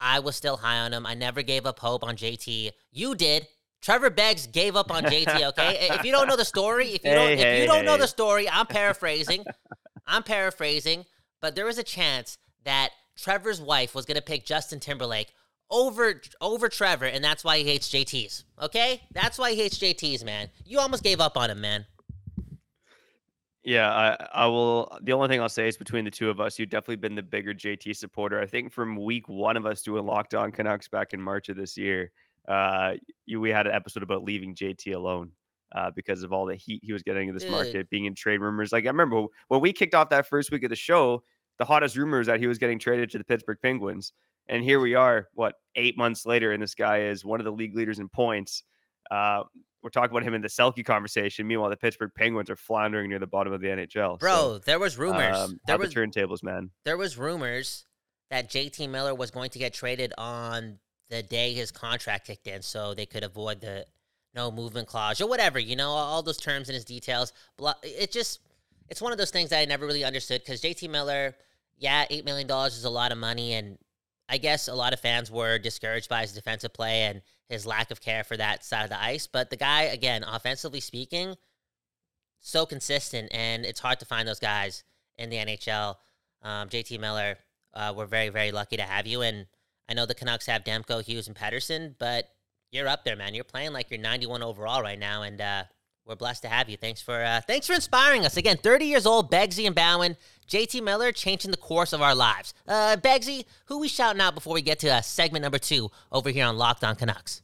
I 0.00 0.20
was 0.20 0.36
still 0.36 0.56
high 0.58 0.78
on 0.80 0.92
him. 0.92 1.06
I 1.06 1.14
never 1.14 1.42
gave 1.42 1.66
up 1.66 1.78
hope 1.78 2.04
on 2.04 2.16
JT. 2.16 2.70
You 2.92 3.14
did. 3.14 3.46
Trevor 3.82 4.08
Beggs 4.10 4.46
gave 4.46 4.76
up 4.76 4.90
on 4.90 5.04
JT. 5.04 5.48
Okay, 5.50 5.88
if 5.90 6.04
you 6.04 6.12
don't 6.12 6.26
know 6.26 6.36
the 6.36 6.44
story, 6.44 6.86
if 6.88 7.04
you 7.04 7.10
don't, 7.12 7.26
Hey, 7.28 7.32
if 7.34 7.38
hey, 7.40 7.60
you 7.60 7.66
don't 7.66 7.84
know 7.84 7.98
the 7.98 8.06
story, 8.08 8.48
I'm 8.48 8.66
paraphrasing. 8.66 9.44
I'm 10.06 10.22
paraphrasing, 10.22 11.04
but 11.40 11.54
there 11.54 11.66
was 11.66 11.78
a 11.78 11.82
chance 11.82 12.38
that 12.64 12.90
Trevor's 13.16 13.60
wife 13.60 13.94
was 13.94 14.06
gonna 14.06 14.22
pick 14.22 14.44
Justin 14.46 14.80
Timberlake 14.80 15.34
over 15.74 16.20
over 16.40 16.68
Trevor, 16.68 17.06
and 17.06 17.22
that's 17.22 17.44
why 17.44 17.58
he 17.58 17.64
hates 17.64 17.90
JTs. 17.90 18.44
Okay, 18.62 19.02
that's 19.12 19.38
why 19.38 19.50
he 19.50 19.56
hates 19.56 19.76
JTs, 19.76 20.24
man. 20.24 20.48
You 20.64 20.78
almost 20.78 21.02
gave 21.02 21.20
up 21.20 21.36
on 21.36 21.50
him, 21.50 21.60
man. 21.60 21.84
Yeah, 23.64 23.90
I, 23.90 24.44
I 24.44 24.46
will. 24.46 24.96
The 25.02 25.12
only 25.12 25.28
thing 25.28 25.40
I'll 25.40 25.48
say 25.48 25.68
is 25.68 25.76
between 25.76 26.04
the 26.04 26.10
two 26.10 26.30
of 26.30 26.38
us, 26.38 26.58
you've 26.58 26.68
definitely 26.68 26.96
been 26.96 27.14
the 27.14 27.22
bigger 27.22 27.52
JT 27.52 27.96
supporter. 27.96 28.40
I 28.40 28.46
think 28.46 28.72
from 28.72 29.02
week 29.02 29.28
one 29.28 29.56
of 29.56 29.66
us 29.66 29.82
doing 29.82 30.06
Locked 30.06 30.34
On 30.34 30.52
Canucks 30.52 30.86
back 30.86 31.12
in 31.12 31.20
March 31.20 31.48
of 31.48 31.56
this 31.56 31.76
year, 31.76 32.12
uh, 32.46 32.92
you, 33.26 33.40
we 33.40 33.50
had 33.50 33.66
an 33.66 33.72
episode 33.72 34.02
about 34.02 34.22
leaving 34.22 34.54
JT 34.54 34.94
alone 34.94 35.32
uh, 35.74 35.90
because 35.96 36.22
of 36.22 36.32
all 36.32 36.44
the 36.44 36.56
heat 36.56 36.82
he 36.84 36.92
was 36.92 37.02
getting 37.02 37.28
in 37.28 37.34
this 37.34 37.44
Dude. 37.44 37.52
market, 37.52 37.88
being 37.88 38.04
in 38.04 38.14
trade 38.14 38.40
rumors. 38.40 38.70
Like 38.70 38.84
I 38.84 38.88
remember 38.88 39.24
when 39.48 39.60
we 39.62 39.72
kicked 39.72 39.94
off 39.94 40.10
that 40.10 40.28
first 40.28 40.52
week 40.52 40.62
of 40.62 40.70
the 40.70 40.76
show, 40.76 41.22
the 41.58 41.64
hottest 41.64 41.96
rumor 41.96 42.20
is 42.20 42.26
that 42.26 42.40
he 42.40 42.46
was 42.46 42.58
getting 42.58 42.78
traded 42.78 43.10
to 43.10 43.18
the 43.18 43.24
Pittsburgh 43.24 43.58
Penguins, 43.62 44.12
and 44.48 44.62
here 44.62 44.80
we 44.80 44.94
are, 44.94 45.28
what 45.34 45.54
eight 45.76 45.96
months 45.96 46.26
later, 46.26 46.52
and 46.52 46.62
this 46.62 46.74
guy 46.74 47.02
is 47.02 47.24
one 47.24 47.40
of 47.40 47.44
the 47.44 47.52
league 47.52 47.74
leaders 47.76 47.98
in 47.98 48.08
points. 48.08 48.62
Uh, 49.10 49.42
we're 49.82 49.90
talking 49.90 50.10
about 50.10 50.22
him 50.26 50.32
in 50.34 50.40
the 50.40 50.48
Selke 50.48 50.84
conversation. 50.84 51.46
Meanwhile, 51.46 51.68
the 51.70 51.76
Pittsburgh 51.76 52.10
Penguins 52.16 52.48
are 52.48 52.56
floundering 52.56 53.10
near 53.10 53.18
the 53.18 53.26
bottom 53.26 53.52
of 53.52 53.60
the 53.60 53.66
NHL. 53.68 54.18
Bro, 54.18 54.32
So, 54.34 54.58
there 54.60 54.78
was 54.78 54.96
rumors. 54.96 55.36
um, 55.36 55.60
there 55.66 55.76
was 55.78 55.92
the 55.92 56.00
turntables, 56.00 56.42
man. 56.42 56.70
there 56.84 56.96
was 56.96 57.18
rumors 57.18 57.84
that 58.30 58.50
JT 58.50 58.88
Miller 58.88 59.14
was 59.14 59.30
going 59.30 59.50
to 59.50 59.58
get 59.58 59.74
traded 59.74 60.12
on 60.16 60.78
the 61.10 61.22
day 61.22 61.52
his 61.52 61.70
contract 61.70 62.26
kicked 62.26 62.46
in, 62.46 62.62
so 62.62 62.94
they 62.94 63.04
could 63.06 63.22
avoid 63.24 63.60
the 63.60 63.84
no 64.34 64.50
movement 64.50 64.88
clause 64.88 65.20
or 65.20 65.28
whatever. 65.28 65.58
You 65.58 65.76
know, 65.76 65.90
all 65.90 66.22
those 66.22 66.38
terms 66.38 66.68
and 66.68 66.74
his 66.74 66.84
details. 66.86 67.32
It 67.82 68.10
just 68.10 68.40
it's 68.88 69.02
one 69.02 69.12
of 69.12 69.18
those 69.18 69.30
things 69.30 69.50
that 69.50 69.60
I 69.60 69.64
never 69.64 69.86
really 69.86 70.04
understood 70.04 70.42
because 70.42 70.60
JT 70.60 70.90
Miller, 70.90 71.34
yeah, 71.78 72.04
eight 72.10 72.24
million 72.24 72.46
dollars 72.46 72.76
is 72.76 72.84
a 72.84 72.90
lot 72.90 73.12
of 73.12 73.18
money, 73.18 73.54
and 73.54 73.78
I 74.28 74.38
guess 74.38 74.68
a 74.68 74.74
lot 74.74 74.92
of 74.92 75.00
fans 75.00 75.30
were 75.30 75.58
discouraged 75.58 76.08
by 76.08 76.22
his 76.22 76.32
defensive 76.32 76.72
play 76.72 77.02
and 77.02 77.22
his 77.48 77.66
lack 77.66 77.90
of 77.90 78.00
care 78.00 78.24
for 78.24 78.36
that 78.36 78.64
side 78.64 78.84
of 78.84 78.90
the 78.90 79.02
ice. 79.02 79.26
But 79.26 79.50
the 79.50 79.56
guy, 79.56 79.82
again, 79.82 80.24
offensively 80.24 80.80
speaking, 80.80 81.34
so 82.40 82.66
consistent, 82.66 83.30
and 83.32 83.64
it's 83.64 83.80
hard 83.80 84.00
to 84.00 84.06
find 84.06 84.28
those 84.28 84.40
guys 84.40 84.84
in 85.16 85.30
the 85.30 85.36
NHL. 85.36 85.96
Um, 86.42 86.68
JT 86.68 87.00
Miller, 87.00 87.38
uh, 87.72 87.92
we're 87.96 88.06
very, 88.06 88.28
very 88.28 88.52
lucky 88.52 88.76
to 88.76 88.82
have 88.82 89.06
you. 89.06 89.22
And 89.22 89.46
I 89.88 89.94
know 89.94 90.06
the 90.06 90.14
Canucks 90.14 90.46
have 90.46 90.64
Demko, 90.64 91.02
Hughes, 91.02 91.26
and 91.26 91.36
Pettersson, 91.36 91.94
but 91.98 92.28
you're 92.70 92.88
up 92.88 93.04
there, 93.04 93.16
man. 93.16 93.34
You're 93.34 93.44
playing 93.44 93.72
like 93.72 93.90
you're 93.90 94.00
91 94.00 94.42
overall 94.42 94.82
right 94.82 94.98
now, 94.98 95.22
and 95.22 95.40
uh, 95.40 95.64
we're 96.06 96.16
blessed 96.16 96.42
to 96.42 96.48
have 96.48 96.68
you. 96.68 96.76
Thanks 96.76 97.00
for 97.00 97.22
uh, 97.22 97.40
thanks 97.46 97.66
for 97.66 97.72
inspiring 97.72 98.24
us. 98.24 98.36
Again, 98.36 98.56
30 98.56 98.84
years 98.86 99.06
old, 99.06 99.30
Beggsy 99.30 99.66
and 99.66 99.74
Bhawan, 99.74 100.16
JT 100.48 100.82
Miller 100.82 101.12
changing 101.12 101.50
the 101.50 101.56
course 101.56 101.92
of 101.92 102.02
our 102.02 102.14
lives. 102.14 102.54
Uh, 102.66 102.96
Beggsy, 102.96 103.44
who 103.66 103.78
we 103.78 103.88
shouting 103.88 104.20
out 104.20 104.34
before 104.34 104.54
we 104.54 104.62
get 104.62 104.78
to 104.80 104.88
uh, 104.88 105.00
segment 105.00 105.42
number 105.42 105.58
two 105.58 105.90
over 106.12 106.30
here 106.30 106.46
on 106.46 106.56
Locked 106.56 106.84
On 106.84 106.94
Canucks? 106.94 107.42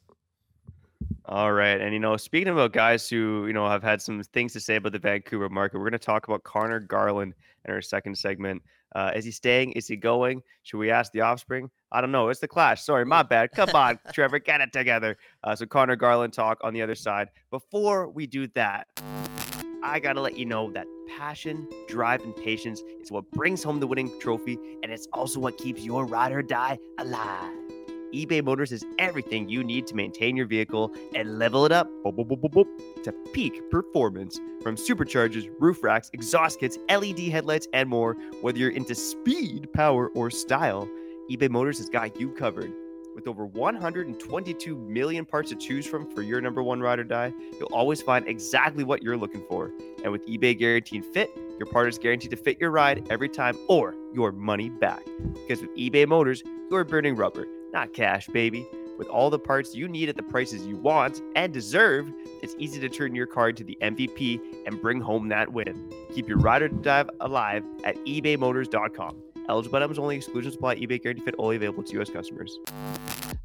All 1.27 1.53
right. 1.53 1.81
And, 1.81 1.93
you 1.93 2.00
know, 2.00 2.17
speaking 2.17 2.49
about 2.49 2.73
guys 2.73 3.09
who, 3.09 3.47
you 3.47 3.53
know, 3.53 3.69
have 3.69 3.83
had 3.83 4.00
some 4.00 4.23
things 4.23 4.53
to 4.55 4.61
say 4.61 4.77
about 4.77 4.93
the 4.93 4.99
Vancouver 4.99 5.49
market, 5.49 5.79
we're 5.79 5.85
going 5.85 5.93
to 5.93 5.99
talk 5.99 6.27
about 6.27 6.43
Conor 6.45 6.81
Garland 6.81 7.35
in 7.65 7.73
our 7.73 7.83
second 7.83 8.17
segment. 8.17 8.62
Uh, 8.95 9.12
is 9.15 9.25
he 9.25 9.31
staying? 9.31 9.73
Is 9.73 9.87
he 9.87 9.97
going? 9.97 10.43
Should 10.62 10.79
we 10.79 10.91
ask 10.91 11.12
the 11.12 11.21
offspring? 11.21 11.71
I 11.93 12.00
don't 12.00 12.11
know. 12.11 12.29
It's 12.29 12.41
the 12.41 12.49
clash. 12.49 12.83
Sorry, 12.83 13.05
my 13.05 13.23
bad. 13.23 13.53
Come 13.53 13.71
on, 13.75 13.99
Trevor, 14.12 14.39
get 14.39 14.61
it 14.61 14.73
together. 14.73 15.17
Uh, 15.45 15.55
so 15.55 15.67
Conor 15.67 15.97
Garland 15.97 16.33
talk 16.33 16.59
on 16.62 16.75
the 16.75 16.83
other 16.83 16.97
side. 16.97 17.29
Before 17.50 18.09
we 18.09 18.27
do 18.27 18.49
that, 18.49 18.89
I 19.83 20.00
gotta 20.00 20.21
let 20.21 20.37
you 20.37 20.45
know 20.45 20.73
that 20.73 20.87
passion, 21.17 21.69
drive, 21.89 22.23
and 22.23 22.35
patience 22.35 22.83
is 23.00 23.11
what 23.11 23.31
brings 23.31 23.62
home 23.62 23.81
the 23.81 23.87
winning 23.87 24.11
trophy, 24.21 24.59
and 24.83 24.93
it's 24.93 25.07
also 25.12 25.41
what 25.41 25.57
keeps 25.57 25.83
your 25.83 26.05
ride 26.05 26.33
or 26.33 26.43
die 26.43 26.79
alive 26.99 27.70
eBay 28.12 28.43
Motors 28.43 28.73
is 28.73 28.85
everything 28.99 29.49
you 29.49 29.62
need 29.62 29.87
to 29.87 29.95
maintain 29.95 30.37
your 30.37 30.47
vehicle 30.47 30.93
and 31.14 31.38
level 31.38 31.64
it 31.64 31.71
up 31.71 31.88
boop, 32.05 32.17
boop, 32.17 32.40
boop, 32.40 33.02
to 33.05 33.12
peak 33.33 33.71
performance. 33.71 34.40
From 34.62 34.76
superchargers, 34.76 35.49
roof 35.61 35.83
racks, 35.85 36.11
exhaust 36.12 36.59
kits, 36.59 36.76
LED 36.88 37.21
headlights, 37.21 37.69
and 37.73 37.88
more, 37.88 38.14
whether 38.40 38.59
you're 38.59 38.71
into 38.71 38.97
speed, 38.97 39.73
power, 39.73 40.09
or 40.09 40.29
style, 40.29 40.88
eBay 41.31 41.49
Motors 41.49 41.79
has 41.79 41.88
got 41.88 42.19
you 42.21 42.31
covered. 42.31 42.73
With 43.14 43.29
over 43.29 43.47
122 43.47 44.76
million 44.76 45.25
parts 45.25 45.50
to 45.50 45.57
choose 45.57 45.87
from 45.87 46.11
for 46.12 46.23
your 46.23 46.40
number 46.40 46.62
one 46.62 46.81
ride 46.81 46.99
or 46.99 47.05
die, 47.05 47.33
you'll 47.59 47.73
always 47.73 48.02
find 48.02 48.26
exactly 48.26 48.83
what 48.83 49.02
you're 49.02 49.17
looking 49.17 49.45
for. 49.49 49.71
And 50.02 50.11
with 50.11 50.26
eBay 50.26 50.59
Guaranteed 50.59 51.05
Fit, 51.05 51.31
your 51.59 51.67
part 51.67 51.88
is 51.88 51.99
guaranteed 51.99 52.31
to 52.33 52.37
fit 52.37 52.59
your 52.61 52.71
ride 52.71 53.07
every 53.11 53.29
time 53.29 53.57
or 53.69 53.95
your 54.12 54.33
money 54.33 54.69
back. 54.69 55.05
Because 55.35 55.61
with 55.61 55.76
eBay 55.76 56.09
Motors, 56.09 56.43
you're 56.71 56.85
burning 56.85 57.14
rubber 57.14 57.47
not 57.73 57.93
cash, 57.93 58.27
baby. 58.29 58.67
With 58.99 59.09
all 59.09 59.31
the 59.31 59.39
parts 59.39 59.75
you 59.75 59.89
need 59.89 60.11
at 60.11 60.17
the 60.17 60.23
prices 60.23 60.67
you 60.67 60.77
want 60.77 61.23
and 61.35 61.55
deserve, 61.55 62.12
it's 62.43 62.55
easy 62.59 62.79
to 62.81 62.89
turn 62.91 63.15
your 63.15 63.27
car 63.27 63.49
into 63.49 63.65
the 63.65 63.79
MVP 63.81 64.67
and 64.67 64.79
bring 64.83 65.00
home 65.00 65.29
that 65.29 65.50
win. 65.50 65.91
Keep 66.15 66.29
your 66.29 66.39
ride 66.39 66.61
or 66.61 66.69
dive 66.69 67.09
alive 67.21 67.65
at 67.85 67.97
ebaymotors.com. 68.05 69.23
Eligible 69.49 69.77
items 69.79 69.99
only, 69.99 70.17
exclusions 70.17 70.55
apply, 70.55 70.77
eBay 70.77 71.03
guarantee 71.03 71.25
fit 71.25 71.35
only 71.39 71.57
available 71.57 71.83
to 71.83 71.93
U.S. 71.95 72.11
customers. 72.11 72.59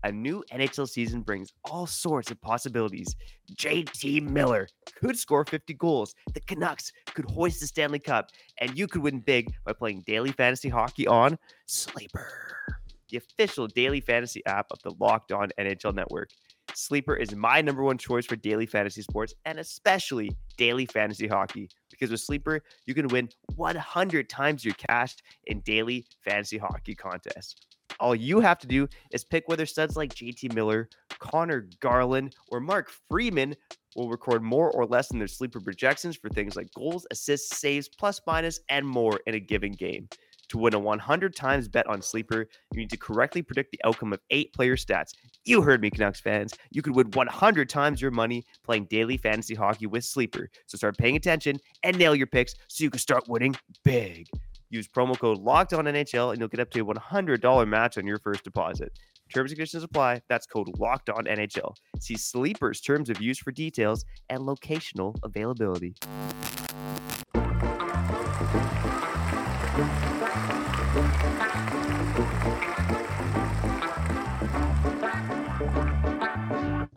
A 0.03 0.11
new 0.11 0.43
NHL 0.51 0.89
season 0.89 1.21
brings 1.21 1.53
all 1.63 1.87
sorts 1.87 2.29
of 2.29 2.39
possibilities. 2.41 3.15
JT 3.55 4.23
Miller 4.23 4.67
could 4.95 5.17
score 5.17 5.45
50 5.45 5.73
goals. 5.75 6.13
The 6.33 6.41
Canucks 6.41 6.91
could 7.13 7.25
hoist 7.31 7.61
the 7.61 7.67
Stanley 7.67 7.99
Cup, 7.99 8.29
and 8.59 8.77
you 8.77 8.87
could 8.87 9.01
win 9.01 9.19
big 9.19 9.53
by 9.63 9.71
playing 9.73 10.03
daily 10.05 10.33
fantasy 10.33 10.69
hockey 10.69 11.07
on 11.07 11.39
Sleeper 11.65 12.27
the 13.15 13.43
official 13.43 13.67
daily 13.67 14.01
fantasy 14.01 14.45
app 14.45 14.67
of 14.71 14.79
the 14.83 14.93
Locked 14.99 15.31
On 15.31 15.49
NHL 15.59 15.93
Network. 15.93 16.29
Sleeper 16.73 17.15
is 17.15 17.35
my 17.35 17.61
number 17.61 17.83
one 17.83 17.97
choice 17.97 18.25
for 18.25 18.35
daily 18.35 18.65
fantasy 18.65 19.01
sports 19.01 19.33
and 19.45 19.59
especially 19.59 20.31
daily 20.57 20.85
fantasy 20.85 21.27
hockey 21.27 21.69
because 21.91 22.11
with 22.11 22.19
Sleeper, 22.19 22.61
you 22.85 22.93
can 22.93 23.07
win 23.07 23.29
100 23.55 24.29
times 24.29 24.65
your 24.65 24.73
cash 24.73 25.15
in 25.45 25.61
daily 25.61 26.05
fantasy 26.23 26.57
hockey 26.57 26.95
contests. 26.95 27.55
All 27.99 28.15
you 28.15 28.41
have 28.41 28.57
to 28.59 28.67
do 28.67 28.87
is 29.11 29.23
pick 29.23 29.47
whether 29.47 29.65
studs 29.65 29.95
like 29.95 30.13
JT 30.13 30.53
Miller, 30.53 30.89
Conor 31.19 31.69
Garland, 31.79 32.35
or 32.49 32.59
Mark 32.59 32.89
Friedman 33.07 33.55
will 33.95 34.09
record 34.09 34.43
more 34.43 34.71
or 34.71 34.85
less 34.85 35.11
in 35.11 35.19
their 35.19 35.27
sleeper 35.27 35.61
projections 35.61 36.17
for 36.17 36.27
things 36.29 36.57
like 36.57 36.73
goals, 36.75 37.07
assists, 37.11 37.57
saves, 37.57 37.87
plus 37.87 38.19
minus, 38.27 38.59
and 38.69 38.85
more 38.85 39.21
in 39.27 39.35
a 39.35 39.39
given 39.39 39.71
game. 39.71 40.09
To 40.55 40.59
win 40.59 40.73
a 40.73 40.79
100 40.79 41.35
times 41.35 41.67
bet 41.67 41.85
on 41.85 42.01
Sleeper, 42.01 42.47
you 42.71 42.79
need 42.79 42.89
to 42.91 42.97
correctly 42.97 43.41
predict 43.41 43.73
the 43.73 43.81
outcome 43.83 44.13
of 44.13 44.21
eight 44.29 44.53
player 44.53 44.77
stats. 44.77 45.09
You 45.43 45.61
heard 45.61 45.81
me, 45.81 45.89
Canucks 45.89 46.21
fans. 46.21 46.53
You 46.71 46.81
could 46.81 46.95
win 46.95 47.11
100 47.11 47.67
times 47.67 48.01
your 48.01 48.11
money 48.11 48.45
playing 48.63 48.85
daily 48.85 49.17
fantasy 49.17 49.53
hockey 49.53 49.85
with 49.85 50.05
Sleeper. 50.05 50.49
So 50.67 50.77
start 50.77 50.97
paying 50.97 51.17
attention 51.17 51.59
and 51.83 51.99
nail 51.99 52.15
your 52.15 52.27
picks 52.27 52.55
so 52.69 52.85
you 52.85 52.89
can 52.89 53.01
start 53.01 53.27
winning 53.27 53.57
big. 53.83 54.29
Use 54.69 54.87
promo 54.87 55.19
code 55.19 55.39
Locked 55.39 55.73
On 55.73 55.83
NHL 55.83 56.31
and 56.31 56.39
you'll 56.39 56.47
get 56.47 56.61
up 56.61 56.71
to 56.71 56.79
a 56.79 56.85
$100 56.85 57.67
match 57.67 57.97
on 57.97 58.07
your 58.07 58.19
first 58.19 58.45
deposit. 58.45 58.97
Terms 59.33 59.51
and 59.51 59.57
conditions 59.57 59.83
apply. 59.83 60.21
That's 60.29 60.45
code 60.45 60.69
Locked 60.79 61.09
On 61.09 61.25
NHL. 61.25 61.75
See 61.99 62.15
Sleeper's 62.15 62.79
terms 62.79 63.09
of 63.09 63.21
use 63.21 63.39
for 63.39 63.51
details 63.51 64.05
and 64.29 64.43
locational 64.43 65.17
availability. 65.21 65.95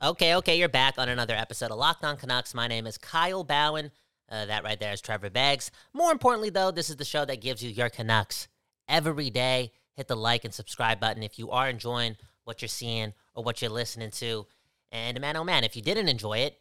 Okay, 0.09 0.37
okay, 0.37 0.59
you're 0.59 0.71
back 0.71 0.95
on 0.97 1.11
another 1.11 1.35
episode 1.35 1.71
of 1.71 1.77
Locked 1.77 2.03
On 2.03 2.17
Canucks. 2.17 2.55
My 2.55 2.67
name 2.67 2.87
is 2.87 2.97
Kyle 2.97 3.45
Bhawan. 3.45 3.91
Uh, 4.27 4.47
that 4.47 4.65
right 4.65 4.81
there 4.81 4.95
is 4.95 5.03
Trevor 5.03 5.29
Beggs. 5.29 5.71
More 5.93 6.11
importantly, 6.13 6.49
though, 6.49 6.71
this 6.71 6.89
is 6.89 6.97
the 6.97 7.05
show 7.05 7.27
that 7.27 7.43
gives 7.43 7.63
you 7.63 7.69
your 7.69 7.91
Canucks 7.91 8.49
every 8.89 9.29
day. 9.29 9.71
Hit 9.97 10.09
the 10.09 10.17
like 10.17 10.47
and 10.47 10.55
subscribe 10.55 10.99
button 10.99 11.23
if 11.23 11.39
you 11.39 11.51
are 11.51 11.69
enjoying 11.69 12.17
what 12.45 12.63
you're 12.63 12.71
seeing 12.71 13.13
or 13.35 13.45
what 13.45 13.61
you're 13.61 13.71
listening 13.71 14.11
to. 14.13 14.47
And 14.91 15.21
man, 15.21 15.37
oh 15.37 15.45
man, 15.45 15.63
if 15.63 15.77
you 15.77 15.83
didn't 15.83 16.09
enjoy 16.09 16.39
it, 16.39 16.59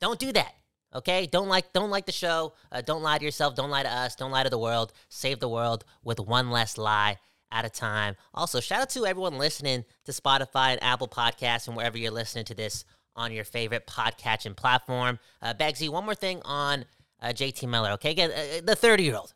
don't 0.00 0.18
do 0.18 0.32
that. 0.32 0.54
Okay, 0.94 1.26
don't 1.26 1.48
like 1.48 1.74
don't 1.74 1.90
like 1.90 2.06
the 2.06 2.12
show. 2.12 2.54
Uh, 2.72 2.80
don't 2.80 3.02
lie 3.02 3.18
to 3.18 3.24
yourself. 3.24 3.54
Don't 3.54 3.68
lie 3.68 3.82
to 3.82 3.92
us. 3.92 4.16
Don't 4.16 4.30
lie 4.30 4.44
to 4.44 4.50
the 4.50 4.58
world. 4.58 4.94
Save 5.10 5.40
the 5.40 5.48
world 5.50 5.84
with 6.02 6.20
one 6.20 6.50
less 6.50 6.78
lie 6.78 7.18
at 7.50 7.64
a 7.64 7.70
time. 7.70 8.16
Also, 8.34 8.60
shout 8.60 8.82
out 8.82 8.90
to 8.90 9.06
everyone 9.06 9.38
listening 9.38 9.84
to 10.04 10.12
Spotify 10.12 10.72
and 10.72 10.82
Apple 10.82 11.08
Podcasts 11.08 11.66
and 11.66 11.76
wherever 11.76 11.98
you're 11.98 12.10
listening 12.10 12.44
to 12.46 12.54
this 12.54 12.84
on 13.16 13.32
your 13.32 13.44
favorite 13.44 13.86
podcatching 13.86 14.56
platform. 14.56 15.18
Uh, 15.42 15.54
Beggsy, 15.54 15.88
one 15.88 16.04
more 16.04 16.14
thing 16.14 16.40
on 16.44 16.84
uh, 17.20 17.28
JT 17.28 17.68
Miller. 17.68 17.90
Okay, 17.92 18.12
again, 18.12 18.30
uh, 18.30 18.60
the 18.64 18.76
30 18.76 19.02
year 19.02 19.16
old. 19.16 19.34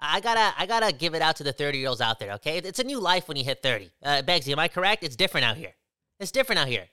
I 0.00 0.20
gotta, 0.20 0.54
I 0.58 0.66
gotta 0.66 0.94
give 0.94 1.14
it 1.14 1.22
out 1.22 1.36
to 1.36 1.44
the 1.44 1.52
30 1.52 1.78
year 1.78 1.88
olds 1.88 2.00
out 2.00 2.18
there. 2.18 2.32
Okay, 2.32 2.58
it's 2.58 2.78
a 2.78 2.84
new 2.84 3.00
life 3.00 3.28
when 3.28 3.36
you 3.36 3.44
hit 3.44 3.62
30. 3.62 3.90
Uh, 4.02 4.22
Beggsy, 4.22 4.52
am 4.52 4.58
I 4.58 4.68
correct? 4.68 5.04
It's 5.04 5.16
different 5.16 5.46
out 5.46 5.56
here. 5.56 5.74
It's 6.18 6.30
different 6.30 6.58
out 6.58 6.68
here. 6.68 6.86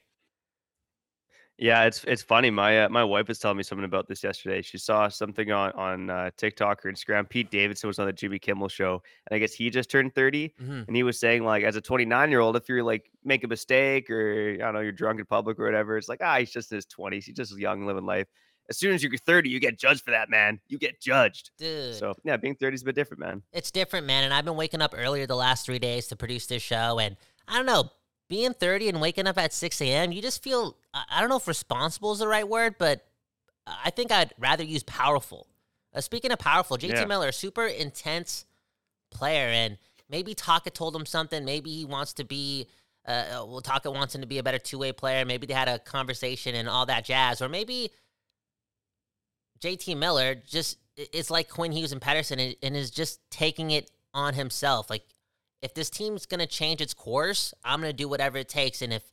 Yeah, 1.57 1.85
it's 1.85 2.03
it's 2.03 2.21
funny. 2.21 2.51
My 2.51 2.83
uh, 2.83 2.89
my 2.89 3.03
wife 3.03 3.27
was 3.27 3.39
telling 3.39 3.57
me 3.57 3.63
something 3.63 3.85
about 3.85 4.07
this 4.07 4.23
yesterday. 4.23 4.61
She 4.61 4.77
saw 4.77 5.07
something 5.07 5.51
on 5.51 5.71
on 5.71 6.09
uh, 6.09 6.29
TikTok 6.37 6.85
or 6.85 6.91
Instagram. 6.91 7.27
Pete 7.27 7.49
Davidson 7.49 7.87
was 7.87 7.97
on 7.97 8.05
the 8.05 8.13
Jimmy 8.13 8.37
Kimmel 8.37 8.67
show, 8.67 9.01
and 9.27 9.35
I 9.35 9.39
guess 9.39 9.53
he 9.53 9.71
just 9.71 9.89
turned 9.89 10.13
30 10.13 10.49
mm-hmm. 10.49 10.81
and 10.87 10.95
he 10.95 11.01
was 11.01 11.19
saying 11.19 11.43
like, 11.43 11.63
as 11.63 11.75
a 11.75 11.81
29 11.81 12.29
year 12.29 12.41
old, 12.41 12.55
if 12.55 12.69
you're 12.69 12.83
like 12.83 13.09
make 13.23 13.43
a 13.43 13.47
mistake 13.47 14.09
or 14.11 14.53
I 14.53 14.57
don't 14.57 14.75
know, 14.75 14.81
you're 14.81 14.91
drunk 14.91 15.19
in 15.19 15.25
public 15.25 15.59
or 15.59 15.65
whatever, 15.65 15.97
it's 15.97 16.07
like 16.07 16.19
ah, 16.21 16.37
he's 16.37 16.51
just 16.51 16.71
in 16.71 16.75
his 16.75 16.85
20s. 16.85 17.23
He's 17.23 17.35
just 17.35 17.57
young, 17.57 17.87
living 17.87 18.05
life. 18.05 18.27
As 18.69 18.77
soon 18.77 18.93
as 18.93 19.01
you're 19.01 19.11
30, 19.17 19.49
you 19.49 19.59
get 19.59 19.79
judged 19.79 20.03
for 20.03 20.11
that, 20.11 20.29
man. 20.29 20.59
You 20.67 20.77
get 20.77 21.01
judged. 21.01 21.51
Dude. 21.57 21.95
So 21.95 22.13
yeah, 22.23 22.37
being 22.37 22.55
30 22.55 22.75
is 22.75 22.81
a 22.83 22.85
bit 22.85 22.95
different, 22.95 23.21
man. 23.21 23.41
It's 23.51 23.71
different, 23.71 24.05
man. 24.05 24.25
And 24.25 24.33
I've 24.33 24.45
been 24.45 24.57
waking 24.57 24.81
up 24.83 24.93
earlier 24.95 25.25
the 25.25 25.35
last 25.35 25.65
three 25.65 25.79
days 25.79 26.07
to 26.07 26.15
produce 26.15 26.45
this 26.45 26.61
show, 26.61 26.99
and 26.99 27.17
I 27.47 27.55
don't 27.55 27.65
know 27.65 27.89
being 28.29 28.53
30 28.53 28.89
and 28.89 29.01
waking 29.01 29.27
up 29.27 29.37
at 29.37 29.53
6 29.53 29.81
a.m., 29.81 30.11
you 30.11 30.21
just 30.21 30.43
feel, 30.43 30.77
I 30.93 31.19
don't 31.19 31.29
know 31.29 31.37
if 31.37 31.47
responsible 31.47 32.11
is 32.11 32.19
the 32.19 32.27
right 32.27 32.47
word, 32.47 32.75
but 32.77 33.05
I 33.65 33.89
think 33.89 34.11
I'd 34.11 34.33
rather 34.37 34.63
use 34.63 34.83
powerful. 34.83 35.47
Uh, 35.93 36.01
speaking 36.01 36.31
of 36.31 36.39
powerful, 36.39 36.77
JT 36.77 36.89
yeah. 36.89 37.05
Miller, 37.05 37.31
super 37.31 37.65
intense 37.65 38.45
player, 39.11 39.47
and 39.47 39.77
maybe 40.09 40.33
Tocchet 40.33 40.73
told 40.73 40.95
him 40.95 41.05
something. 41.05 41.45
Maybe 41.45 41.71
he 41.71 41.85
wants 41.85 42.13
to 42.13 42.23
be, 42.23 42.67
uh, 43.07 43.11
uh 43.11 43.45
well, 43.45 43.61
Tocchet 43.61 43.93
wants 43.93 44.15
him 44.15 44.21
to 44.21 44.27
be 44.27 44.37
a 44.37 44.43
better 44.43 44.59
two 44.59 44.79
way 44.79 44.91
player. 44.91 45.25
Maybe 45.25 45.47
they 45.47 45.53
had 45.53 45.67
a 45.67 45.79
conversation 45.79 46.55
and 46.55 46.67
all 46.67 46.85
that 46.85 47.05
jazz. 47.05 47.41
Or 47.41 47.49
maybe 47.49 47.91
JT 49.59 49.97
Miller 49.97 50.35
just, 50.35 50.77
it's 50.95 51.29
like 51.29 51.49
Quinn 51.49 51.71
Hughes 51.71 51.91
and 51.91 52.01
Pettersson 52.01 52.39
and, 52.39 52.55
and 52.61 52.75
is 52.75 52.91
just 52.91 53.19
taking 53.29 53.71
it 53.71 53.89
on 54.13 54.33
himself. 54.33 54.89
Like, 54.89 55.05
if 55.61 55.73
this 55.73 55.89
team's 55.89 56.25
going 56.25 56.39
to 56.39 56.47
change 56.47 56.81
its 56.81 56.93
course, 56.93 57.53
I'm 57.63 57.81
going 57.81 57.91
to 57.91 57.97
do 57.97 58.07
whatever 58.07 58.37
it 58.37 58.49
takes. 58.49 58.81
And 58.81 58.93
if 58.93 59.03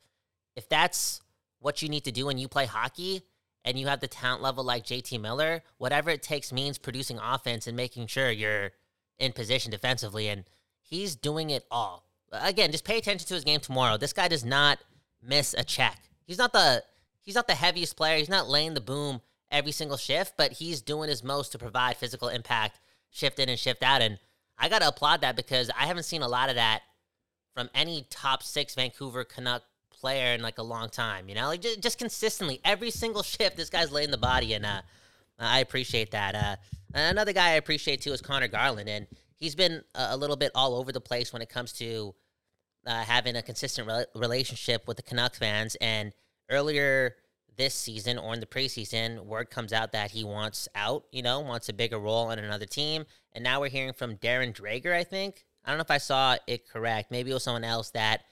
if 0.57 0.69
that's 0.69 1.21
what 1.59 1.83
you 1.83 1.89
need 1.89 2.05
to 2.05 2.13
do 2.13 2.27
when 2.27 2.39
you 2.39 2.47
play 2.47 2.67
hockey 2.67 3.23
and 3.65 3.79
you 3.79 3.87
have 3.87 4.01
the 4.01 4.07
talent 4.07 4.43
level 4.43 4.63
like 4.63 4.85
JT 4.85 5.21
Miller, 5.21 5.63
whatever 5.79 6.11
it 6.11 6.23
takes 6.23 6.53
means 6.53 6.79
producing 6.79 7.19
offense 7.19 7.67
and 7.67 7.77
making 7.77 8.07
sure 8.07 8.31
you're 8.31 8.71
in 9.19 9.33
position 9.33 9.71
defensively. 9.71 10.29
And 10.29 10.45
he's 10.81 11.17
doing 11.17 11.51
it 11.51 11.65
all. 11.71 12.05
Again, 12.33 12.71
just 12.71 12.85
pay 12.85 12.99
attention 12.99 13.27
to 13.29 13.35
his 13.35 13.45
game 13.45 13.61
tomorrow. 13.61 13.97
This 13.97 14.13
guy 14.13 14.29
does 14.29 14.45
not 14.45 14.79
miss 15.23 15.55
a 15.55 15.65
check. 15.65 15.99
He's 16.27 16.39
not 16.39 16.53
the 16.53 16.85
he's 17.21 17.35
not 17.35 17.47
the 17.47 17.55
heaviest 17.55 17.97
player. 17.97 18.19
He's 18.19 18.29
not 18.29 18.49
laying 18.49 18.75
the 18.75 18.81
boom 18.81 19.21
every 19.51 19.73
single 19.73 19.97
shift, 19.97 20.35
but 20.37 20.53
he's 20.53 20.83
doing 20.83 21.09
his 21.09 21.23
most 21.23 21.53
to 21.53 21.59
provide 21.59 21.97
physical 21.97 22.29
impact, 22.29 22.81
shift 23.11 23.39
in 23.39 23.49
and 23.49 23.59
shift 23.59 23.83
out. 23.83 24.03
And 24.03 24.19
I 24.59 24.69
got 24.69 24.81
to 24.81 24.89
applaud 24.89 25.21
that 25.23 25.37
because 25.37 25.71
I 25.71 25.87
haven't 25.87 26.05
seen 26.05 26.23
a 26.23 26.29
lot 26.29 26.49
of 26.49 26.55
that 26.57 26.83
from 27.55 27.71
any 27.75 28.07
top 28.11 28.43
six 28.43 28.75
Vancouver 28.75 29.25
Canuck 29.25 29.63
player 29.91 30.35
in 30.35 30.43
like 30.43 30.59
a 30.59 30.63
long 30.63 30.91
time. 30.91 31.29
You 31.29 31.35
know, 31.35 31.47
like 31.47 31.63
just, 31.63 31.81
just 31.81 31.99
consistently 31.99 32.61
every 32.65 32.91
single 32.91 33.23
shift, 33.35 33.57
this 33.57 33.71
guy's 33.71 33.93
laying 33.93 34.11
the 34.11 34.19
body, 34.19 34.55
and 34.55 34.67
uh, 34.67 34.83
I 35.39 35.61
appreciate 35.61 36.11
that. 36.13 36.35
Uh, 36.35 36.57
another 36.95 37.33
guy 37.33 37.51
I 37.51 37.55
appreciate 37.55 38.03
too 38.03 38.13
is 38.13 38.21
Conor 38.21 38.49
Garland, 38.49 38.89
and 38.89 39.07
he's 39.37 39.55
been 39.55 39.83
a, 39.95 40.17
little 40.17 40.37
bit 40.37 40.53
all 40.55 40.75
over 40.75 40.93
the 40.93 41.01
place 41.01 41.33
when 41.33 41.43
it 41.43 41.49
comes 41.49 41.73
to 41.75 42.15
uh, 42.87 43.03
having 43.03 43.37
a 43.37 43.43
consistent 43.43 43.89
re- 43.89 44.07
relationship 44.15 44.87
with 44.87 44.97
the 44.97 45.03
Canucks 45.03 45.39
fans. 45.39 45.77
And 45.81 46.13
earlier 46.51 47.17
this 47.57 47.75
season 47.75 48.19
or 48.19 48.35
in 48.35 48.41
the 48.41 48.47
preseason, 48.47 49.25
word 49.25 49.51
comes 49.51 49.73
out 49.73 49.93
that 49.93 50.11
he 50.11 50.25
wants 50.25 50.69
out, 50.75 51.05
you 51.13 51.23
know, 51.23 51.41
wants 51.41 51.69
a 51.69 51.73
bigger 51.73 51.99
role 51.99 52.27
on 52.29 52.39
another 52.39 52.67
team. 52.67 53.05
And 53.33 53.45
now 53.45 53.61
we're 53.61 53.69
hearing 53.69 53.93
from 53.93 54.17
Darren 54.17 54.55
Dreger, 54.55 54.93
I 54.93 55.05
think. 55.05 55.45
I 55.65 55.71
don't 55.71 55.79
know 55.79 55.83
if 55.83 55.91
I 55.91 55.99
saw 55.99 56.37
it 56.47 56.69
correct. 56.69 57.11
Maybe 57.11 57.31
it 57.31 57.35
was 57.35 57.45
someone 57.45 57.65
else 57.65 57.91
that 57.91 58.23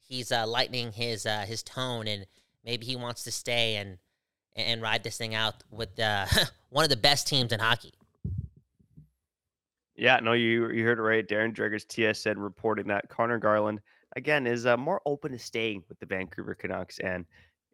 he's 0.00 0.30
uh, 0.30 0.46
lightening 0.46 0.92
his 0.92 1.26
uh, 1.26 1.44
his 1.46 1.62
tone 1.62 2.06
and 2.06 2.26
maybe 2.64 2.86
he 2.86 2.96
wants 2.96 3.24
to 3.24 3.32
stay 3.32 3.76
and 3.76 3.98
and 4.54 4.80
ride 4.80 5.02
this 5.02 5.18
thing 5.18 5.34
out 5.34 5.62
with 5.70 5.98
uh, 5.98 6.26
one 6.70 6.84
of 6.84 6.90
the 6.90 6.96
best 6.96 7.26
teams 7.26 7.52
in 7.52 7.60
hockey. 7.60 7.92
Yeah, 9.96 10.20
no, 10.22 10.32
you 10.32 10.70
you 10.70 10.84
heard 10.84 10.98
it 10.98 11.02
right. 11.02 11.26
Darren 11.26 11.54
Dreger's 11.54 11.84
TSN 11.86 12.34
reporting 12.36 12.86
that 12.88 13.08
Conor 13.08 13.38
Garland 13.38 13.80
again 14.14 14.46
is 14.46 14.66
uh, 14.66 14.76
more 14.76 15.00
open 15.06 15.32
to 15.32 15.38
staying 15.38 15.82
with 15.88 15.98
the 16.00 16.06
Vancouver 16.06 16.54
Canucks 16.54 16.98
and 16.98 17.24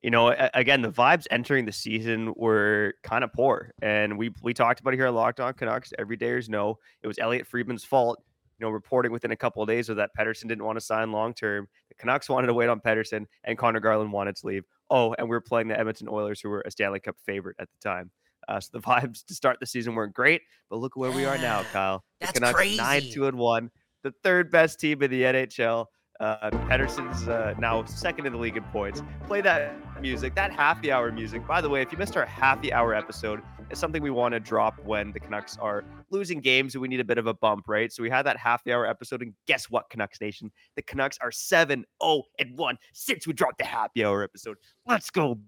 you 0.02 0.10
know, 0.10 0.34
again, 0.54 0.82
the 0.82 0.90
vibes 0.90 1.26
entering 1.30 1.64
the 1.64 1.72
season 1.72 2.34
were 2.36 2.94
kind 3.02 3.22
of 3.22 3.32
poor, 3.32 3.72
and 3.80 4.18
we 4.18 4.30
we 4.42 4.52
talked 4.52 4.80
about 4.80 4.94
it 4.94 4.96
here 4.96 5.06
on 5.06 5.14
Locked 5.14 5.38
On 5.38 5.52
Canucks. 5.54 5.92
Every 5.98 6.16
dayers 6.16 6.48
know 6.48 6.78
it 7.02 7.06
was 7.06 7.18
Elliotte 7.18 7.46
Friedman's 7.46 7.84
fault. 7.84 8.22
You 8.58 8.66
know, 8.66 8.70
reporting 8.70 9.10
within 9.12 9.30
a 9.30 9.36
couple 9.36 9.62
of 9.62 9.68
days 9.68 9.88
of 9.88 9.96
that 9.96 10.10
Pettersson 10.18 10.48
didn't 10.48 10.64
want 10.64 10.78
to 10.78 10.84
sign 10.84 11.10
long 11.12 11.34
term. 11.34 11.68
The 11.88 11.94
Canucks 11.94 12.28
wanted 12.28 12.48
to 12.48 12.54
wait 12.54 12.68
on 12.68 12.80
Pettersson, 12.80 13.26
and 13.44 13.56
Conor 13.56 13.80
Garland 13.80 14.12
wanted 14.12 14.36
to 14.36 14.46
leave. 14.46 14.64
Oh, 14.90 15.14
and 15.18 15.26
we 15.28 15.30
were 15.30 15.40
playing 15.40 15.68
the 15.68 15.78
Edmonton 15.78 16.08
Oilers, 16.08 16.40
who 16.40 16.48
were 16.48 16.62
a 16.66 16.70
Stanley 16.70 17.00
Cup 17.00 17.16
favorite 17.24 17.56
at 17.60 17.68
the 17.68 17.88
time. 17.88 18.10
Uh, 18.48 18.60
so 18.60 18.70
the 18.72 18.80
vibes 18.82 19.24
to 19.26 19.34
start 19.34 19.58
the 19.60 19.66
season 19.66 19.94
weren't 19.94 20.14
great, 20.14 20.42
but 20.68 20.76
look 20.76 20.96
where 20.96 21.12
we 21.12 21.24
are 21.24 21.38
now, 21.38 21.62
Kyle. 21.72 22.04
The 22.20 22.26
That's 22.26 22.38
Canucks 22.38 22.54
crazy. 22.54 22.76
nine 22.76 23.02
two 23.10 23.26
and 23.26 23.38
one, 23.38 23.70
the 24.02 24.12
third 24.22 24.50
best 24.50 24.80
team 24.80 25.02
in 25.02 25.10
the 25.10 25.22
NHL. 25.22 25.86
Uh, 26.22 26.50
Pettersson's 26.68 27.26
uh, 27.26 27.52
now 27.58 27.84
second 27.84 28.26
in 28.26 28.32
the 28.32 28.38
league 28.38 28.56
in 28.56 28.62
points. 28.62 29.02
Play 29.26 29.40
that 29.40 29.74
music, 30.00 30.36
that 30.36 30.52
happy 30.52 30.92
hour 30.92 31.10
music. 31.10 31.44
By 31.48 31.60
the 31.60 31.68
way, 31.68 31.82
if 31.82 31.90
you 31.90 31.98
missed 31.98 32.16
our 32.16 32.24
happy 32.24 32.72
hour 32.72 32.94
episode, 32.94 33.42
it's 33.70 33.80
something 33.80 34.00
we 34.00 34.10
want 34.10 34.32
to 34.32 34.38
drop 34.38 34.78
when 34.84 35.10
the 35.10 35.18
Canucks 35.18 35.58
are 35.58 35.82
losing 36.10 36.38
games 36.38 36.76
and 36.76 36.82
we 36.82 36.86
need 36.86 37.00
a 37.00 37.04
bit 37.04 37.18
of 37.18 37.26
a 37.26 37.34
bump, 37.34 37.64
right? 37.66 37.92
So 37.92 38.04
we 38.04 38.08
had 38.08 38.24
that 38.26 38.36
happy 38.36 38.72
hour 38.72 38.86
episode, 38.86 39.20
and 39.20 39.34
guess 39.48 39.68
what, 39.68 39.90
Canucks 39.90 40.20
Nation? 40.20 40.52
The 40.76 40.82
Canucks 40.82 41.18
are 41.20 41.32
7 41.32 41.84
0 42.00 42.22
and 42.38 42.56
1 42.56 42.78
since 42.92 43.26
we 43.26 43.32
dropped 43.32 43.58
the 43.58 43.64
happy 43.64 44.04
hour 44.04 44.22
episode. 44.22 44.58
Let's 44.86 45.10
go, 45.10 45.40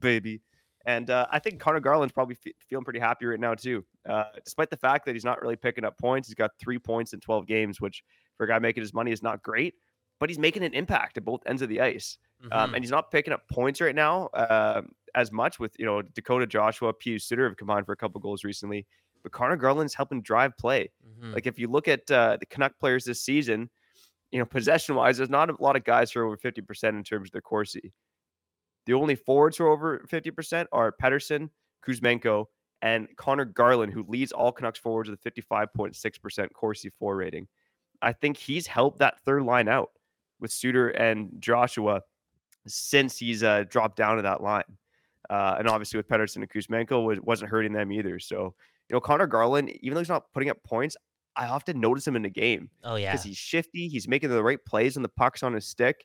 baby. 0.00 0.40
And 0.84 1.10
uh, 1.10 1.28
I 1.30 1.38
think 1.38 1.60
Conor 1.60 1.78
Garland's 1.78 2.12
probably 2.12 2.36
feeling 2.68 2.84
pretty 2.84 2.98
happy 2.98 3.26
right 3.26 3.38
now, 3.38 3.54
too. 3.54 3.84
Uh, 4.08 4.24
despite 4.44 4.68
the 4.68 4.76
fact 4.76 5.06
that 5.06 5.14
he's 5.14 5.24
not 5.24 5.40
really 5.40 5.54
picking 5.54 5.84
up 5.84 5.96
points, 5.96 6.26
he's 6.26 6.34
got 6.34 6.50
three 6.58 6.80
points 6.80 7.12
in 7.12 7.20
12 7.20 7.46
games, 7.46 7.80
which 7.80 8.02
for 8.36 8.46
a 8.46 8.48
guy 8.48 8.58
making 8.58 8.82
his 8.82 8.92
money 8.92 9.12
is 9.12 9.22
not 9.22 9.40
great 9.44 9.74
but 10.20 10.30
he's 10.30 10.38
making 10.38 10.62
an 10.62 10.74
impact 10.74 11.16
at 11.16 11.24
both 11.24 11.42
ends 11.46 11.62
of 11.62 11.68
the 11.68 11.80
ice. 11.80 12.18
Um, 12.42 12.50
mm-hmm. 12.50 12.58
Um, 12.58 12.74
and 12.74 12.84
he's 12.84 12.90
not 12.90 13.10
picking 13.10 13.32
up 13.32 13.48
points 13.48 13.80
right 13.80 13.94
now 13.94 14.26
uh, 14.28 14.82
as 15.14 15.32
much 15.32 15.58
with, 15.58 15.74
you 15.78 15.84
know, 15.84 16.02
Dakota 16.02 16.46
Joshua, 16.46 16.92
Pius 16.92 17.24
Suter 17.24 17.48
have 17.48 17.56
combined 17.56 17.86
for 17.86 17.92
a 17.92 17.96
couple 17.96 18.20
goals 18.20 18.44
recently. 18.44 18.86
But 19.22 19.32
Conor 19.32 19.56
Garland's 19.56 19.94
helping 19.94 20.22
drive 20.22 20.56
play. 20.58 20.90
Mm-hmm. 21.06 21.34
Like 21.34 21.46
if 21.46 21.58
you 21.58 21.68
look 21.68 21.86
at 21.86 22.10
uh, 22.10 22.36
the 22.40 22.46
Canuck 22.46 22.78
players 22.78 23.04
this 23.04 23.22
season, 23.22 23.70
you 24.32 24.38
know, 24.38 24.44
possession 24.44 24.94
wise, 24.94 25.18
there's 25.18 25.30
not 25.30 25.50
a 25.50 25.56
lot 25.60 25.76
of 25.76 25.84
guys 25.84 26.10
who 26.10 26.20
are 26.20 26.26
over 26.26 26.36
50% 26.36 26.88
in 26.88 27.04
terms 27.04 27.28
of 27.28 27.32
their 27.32 27.40
Corsi. 27.40 27.92
The 28.86 28.94
only 28.94 29.14
forwards 29.14 29.56
who 29.56 29.64
are 29.64 29.68
over 29.68 30.04
50% 30.10 30.66
are 30.72 30.92
Pettersson, 31.00 31.50
Kuzmenko, 31.86 32.46
and 32.80 33.08
Conor 33.16 33.44
Garland, 33.44 33.92
who 33.92 34.04
leads 34.08 34.32
all 34.32 34.50
Canucks 34.50 34.78
forwards 34.78 35.08
with 35.08 35.24
a 35.24 35.30
55.6% 35.30 36.52
Corsi 36.52 36.90
4 36.98 37.16
rating. 37.16 37.46
I 38.02 38.12
think 38.12 38.36
he's 38.36 38.66
helped 38.66 38.98
that 38.98 39.20
third 39.20 39.44
line 39.44 39.68
out 39.68 39.91
with 40.42 40.52
Suter 40.52 40.90
and 40.90 41.30
Joshua 41.38 42.02
since 42.66 43.16
he's 43.16 43.42
uh, 43.42 43.64
dropped 43.70 43.96
down 43.96 44.16
to 44.16 44.22
that 44.22 44.42
line. 44.42 44.64
Uh, 45.30 45.56
and 45.58 45.68
obviously 45.68 45.96
with 45.96 46.08
Pettersson 46.08 46.36
and 46.36 46.50
Kuzmenko 46.50 47.06
was, 47.06 47.20
wasn't 47.22 47.50
hurting 47.50 47.72
them 47.72 47.90
either. 47.92 48.18
So, 48.18 48.54
you 48.88 48.94
know, 48.94 49.00
Conor 49.00 49.26
Garland, 49.26 49.70
even 49.80 49.94
though 49.94 50.00
he's 50.00 50.08
not 50.08 50.30
putting 50.34 50.50
up 50.50 50.62
points, 50.64 50.96
I 51.36 51.46
often 51.46 51.80
notice 51.80 52.06
him 52.06 52.16
in 52.16 52.22
the 52.22 52.28
game. 52.28 52.68
Oh, 52.84 52.96
yeah. 52.96 53.12
Because 53.12 53.24
he's 53.24 53.38
shifty. 53.38 53.88
He's 53.88 54.06
making 54.06 54.28
the 54.28 54.42
right 54.42 54.62
plays 54.62 54.96
when 54.96 55.02
the 55.02 55.08
puck's 55.08 55.42
on 55.42 55.54
his 55.54 55.66
stick. 55.66 56.04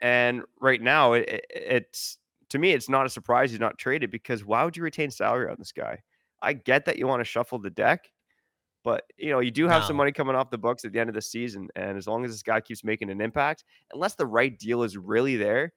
And 0.00 0.42
right 0.60 0.80
now, 0.80 1.12
it, 1.12 1.28
it, 1.28 1.44
it's 1.50 2.16
to 2.48 2.58
me, 2.58 2.72
it's 2.72 2.88
not 2.88 3.04
a 3.04 3.10
surprise 3.10 3.50
he's 3.50 3.60
not 3.60 3.78
traded 3.78 4.10
because 4.10 4.44
why 4.44 4.64
would 4.64 4.76
you 4.76 4.82
retain 4.82 5.10
salary 5.10 5.50
on 5.50 5.56
this 5.58 5.72
guy? 5.72 5.98
I 6.40 6.54
get 6.54 6.86
that 6.86 6.98
you 6.98 7.06
want 7.06 7.20
to 7.20 7.24
shuffle 7.24 7.58
the 7.58 7.70
deck, 7.70 8.10
but 8.84 9.04
you 9.16 9.30
know, 9.30 9.40
you 9.40 9.50
do 9.50 9.68
have 9.68 9.82
no. 9.82 9.88
some 9.88 9.96
money 9.96 10.12
coming 10.12 10.34
off 10.34 10.50
the 10.50 10.58
books 10.58 10.84
at 10.84 10.92
the 10.92 10.98
end 10.98 11.08
of 11.08 11.14
the 11.14 11.22
season, 11.22 11.68
and 11.76 11.96
as 11.96 12.06
long 12.06 12.24
as 12.24 12.30
this 12.30 12.42
guy 12.42 12.60
keeps 12.60 12.84
making 12.84 13.10
an 13.10 13.20
impact, 13.20 13.64
unless 13.92 14.14
the 14.14 14.26
right 14.26 14.58
deal 14.58 14.82
is 14.82 14.96
really 14.96 15.36
there, 15.36 15.72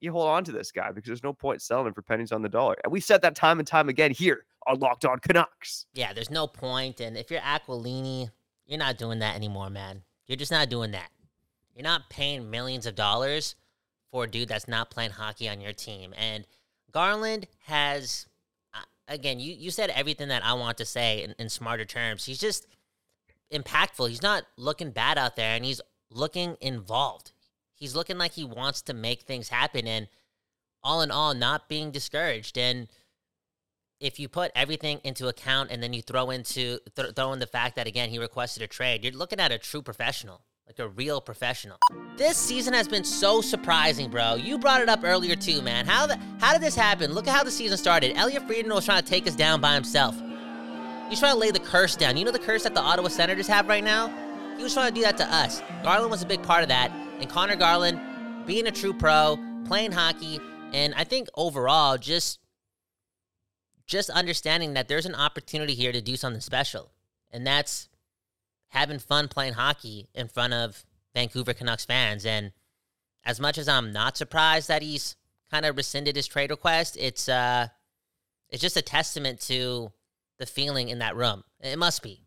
you 0.00 0.12
hold 0.12 0.28
on 0.28 0.44
to 0.44 0.52
this 0.52 0.72
guy 0.72 0.90
because 0.92 1.08
there's 1.08 1.22
no 1.22 1.32
point 1.32 1.62
selling 1.62 1.86
him 1.86 1.94
for 1.94 2.02
pennies 2.02 2.32
on 2.32 2.42
the 2.42 2.48
dollar. 2.48 2.76
And 2.84 2.92
we 2.92 3.00
said 3.00 3.22
that 3.22 3.34
time 3.34 3.58
and 3.58 3.68
time 3.68 3.88
again 3.88 4.10
here 4.10 4.44
on 4.66 4.78
Locked 4.78 5.04
On 5.04 5.18
Canucks. 5.18 5.86
Yeah, 5.94 6.12
there's 6.12 6.30
no. 6.30 6.50
And 6.62 7.16
if 7.16 7.30
you're 7.30 7.40
Aquilini, 7.40 8.30
you're 8.66 8.78
not 8.78 8.98
doing 8.98 9.18
that 9.18 9.36
anymore, 9.36 9.70
man. 9.70 10.02
You're 10.26 10.36
just 10.36 10.52
not 10.52 10.70
doing 10.70 10.92
that. 10.92 11.10
You're 11.74 11.84
not 11.84 12.08
paying 12.08 12.50
millions 12.50 12.86
of 12.86 12.94
dollars 12.94 13.56
for 14.10 14.24
a 14.24 14.30
dude 14.30 14.48
that's 14.48 14.68
not 14.68 14.90
playing 14.90 15.10
hockey 15.10 15.48
on 15.48 15.60
your 15.60 15.72
team. 15.72 16.14
And 16.16 16.46
Garland 16.92 17.46
has 17.66 18.26
again, 19.08 19.40
you, 19.40 19.54
you 19.54 19.70
said 19.70 19.90
everything 19.90 20.28
that 20.28 20.44
I 20.44 20.54
want 20.54 20.78
to 20.78 20.84
say 20.84 21.22
in, 21.22 21.34
in 21.38 21.48
smarter 21.48 21.84
terms. 21.84 22.24
He's 22.24 22.38
just 22.38 22.66
impactful. 23.52 24.08
He's 24.08 24.22
not 24.22 24.44
looking 24.56 24.90
bad 24.90 25.18
out 25.18 25.36
there, 25.36 25.54
and 25.54 25.64
he's 25.64 25.80
looking 26.10 26.56
involved. 26.60 27.32
He's 27.74 27.94
looking 27.94 28.18
like 28.18 28.32
he 28.32 28.44
wants 28.44 28.82
to 28.82 28.94
make 28.94 29.22
things 29.22 29.48
happen, 29.48 29.86
and 29.86 30.08
all 30.82 31.02
in 31.02 31.10
all, 31.10 31.34
not 31.34 31.68
being 31.68 31.90
discouraged. 31.90 32.58
And 32.58 32.88
if 34.00 34.18
you 34.18 34.28
put 34.28 34.52
everything 34.54 35.00
into 35.04 35.28
account, 35.28 35.70
and 35.70 35.82
then 35.82 35.92
you 35.92 36.02
throw 36.02 36.30
into 36.30 36.78
th- 36.94 37.14
throw 37.14 37.32
in 37.32 37.38
the 37.38 37.46
fact 37.46 37.76
that 37.76 37.86
again 37.86 38.10
he 38.10 38.18
requested 38.18 38.62
a 38.62 38.66
trade, 38.66 39.04
you're 39.04 39.12
looking 39.12 39.40
at 39.40 39.52
a 39.52 39.58
true 39.58 39.82
professional 39.82 40.42
like 40.66 40.78
a 40.78 40.88
real 40.88 41.20
professional. 41.20 41.78
This 42.16 42.36
season 42.36 42.72
has 42.74 42.88
been 42.88 43.04
so 43.04 43.40
surprising, 43.40 44.10
bro. 44.10 44.34
You 44.34 44.58
brought 44.58 44.80
it 44.80 44.88
up 44.88 45.00
earlier 45.04 45.36
too, 45.36 45.62
man. 45.62 45.86
How 45.86 46.06
the 46.06 46.18
how 46.40 46.52
did 46.52 46.62
this 46.62 46.74
happen? 46.74 47.12
Look 47.12 47.28
at 47.28 47.34
how 47.34 47.44
the 47.44 47.50
season 47.50 47.76
started. 47.76 48.16
Elliotte 48.16 48.46
Friedman 48.46 48.74
was 48.74 48.84
trying 48.84 49.02
to 49.02 49.08
take 49.08 49.26
us 49.26 49.36
down 49.36 49.60
by 49.60 49.74
himself. 49.74 50.14
He's 51.08 51.20
trying 51.20 51.34
to 51.34 51.38
lay 51.38 51.50
the 51.50 51.60
curse 51.60 51.96
down. 51.96 52.16
You 52.16 52.24
know 52.24 52.30
the 52.30 52.38
curse 52.38 52.62
that 52.62 52.74
the 52.74 52.80
Ottawa 52.80 53.08
Senators 53.08 53.46
have 53.46 53.68
right 53.68 53.84
now? 53.84 54.08
He 54.56 54.62
was 54.62 54.72
trying 54.72 54.88
to 54.88 54.94
do 54.94 55.02
that 55.02 55.16
to 55.18 55.34
us. 55.34 55.62
Garland 55.82 56.10
was 56.10 56.22
a 56.22 56.26
big 56.26 56.42
part 56.42 56.62
of 56.62 56.68
that. 56.68 56.90
And 57.20 57.28
Conor 57.28 57.56
Garland, 57.56 58.00
being 58.46 58.66
a 58.66 58.70
true 58.70 58.94
pro, 58.94 59.38
playing 59.66 59.92
hockey, 59.92 60.40
and 60.72 60.94
I 60.94 61.04
think 61.04 61.28
overall 61.36 61.98
just 61.98 62.40
just 63.86 64.08
understanding 64.08 64.74
that 64.74 64.88
there's 64.88 65.04
an 65.04 65.14
opportunity 65.14 65.74
here 65.74 65.92
to 65.92 66.00
do 66.00 66.16
something 66.16 66.40
special. 66.40 66.90
And 67.30 67.46
that's 67.46 67.88
having 68.74 68.98
fun 68.98 69.28
playing 69.28 69.54
hockey 69.54 70.08
in 70.14 70.28
front 70.28 70.52
of 70.52 70.84
Vancouver 71.14 71.54
Canucks 71.54 71.84
fans. 71.84 72.26
And 72.26 72.52
as 73.24 73.40
much 73.40 73.56
as 73.56 73.68
I'm 73.68 73.92
not 73.92 74.16
surprised 74.16 74.68
that 74.68 74.82
he's 74.82 75.16
kind 75.50 75.64
of 75.64 75.76
rescinded 75.76 76.16
his 76.16 76.26
trade 76.26 76.50
request, 76.50 76.96
it's 76.98 77.28
uh 77.28 77.68
it's 78.50 78.60
just 78.60 78.76
a 78.76 78.82
testament 78.82 79.40
to 79.42 79.92
the 80.38 80.46
feeling 80.46 80.88
in 80.88 80.98
that 80.98 81.16
room. 81.16 81.42
It 81.60 81.78
must 81.78 82.02
be. 82.02 82.20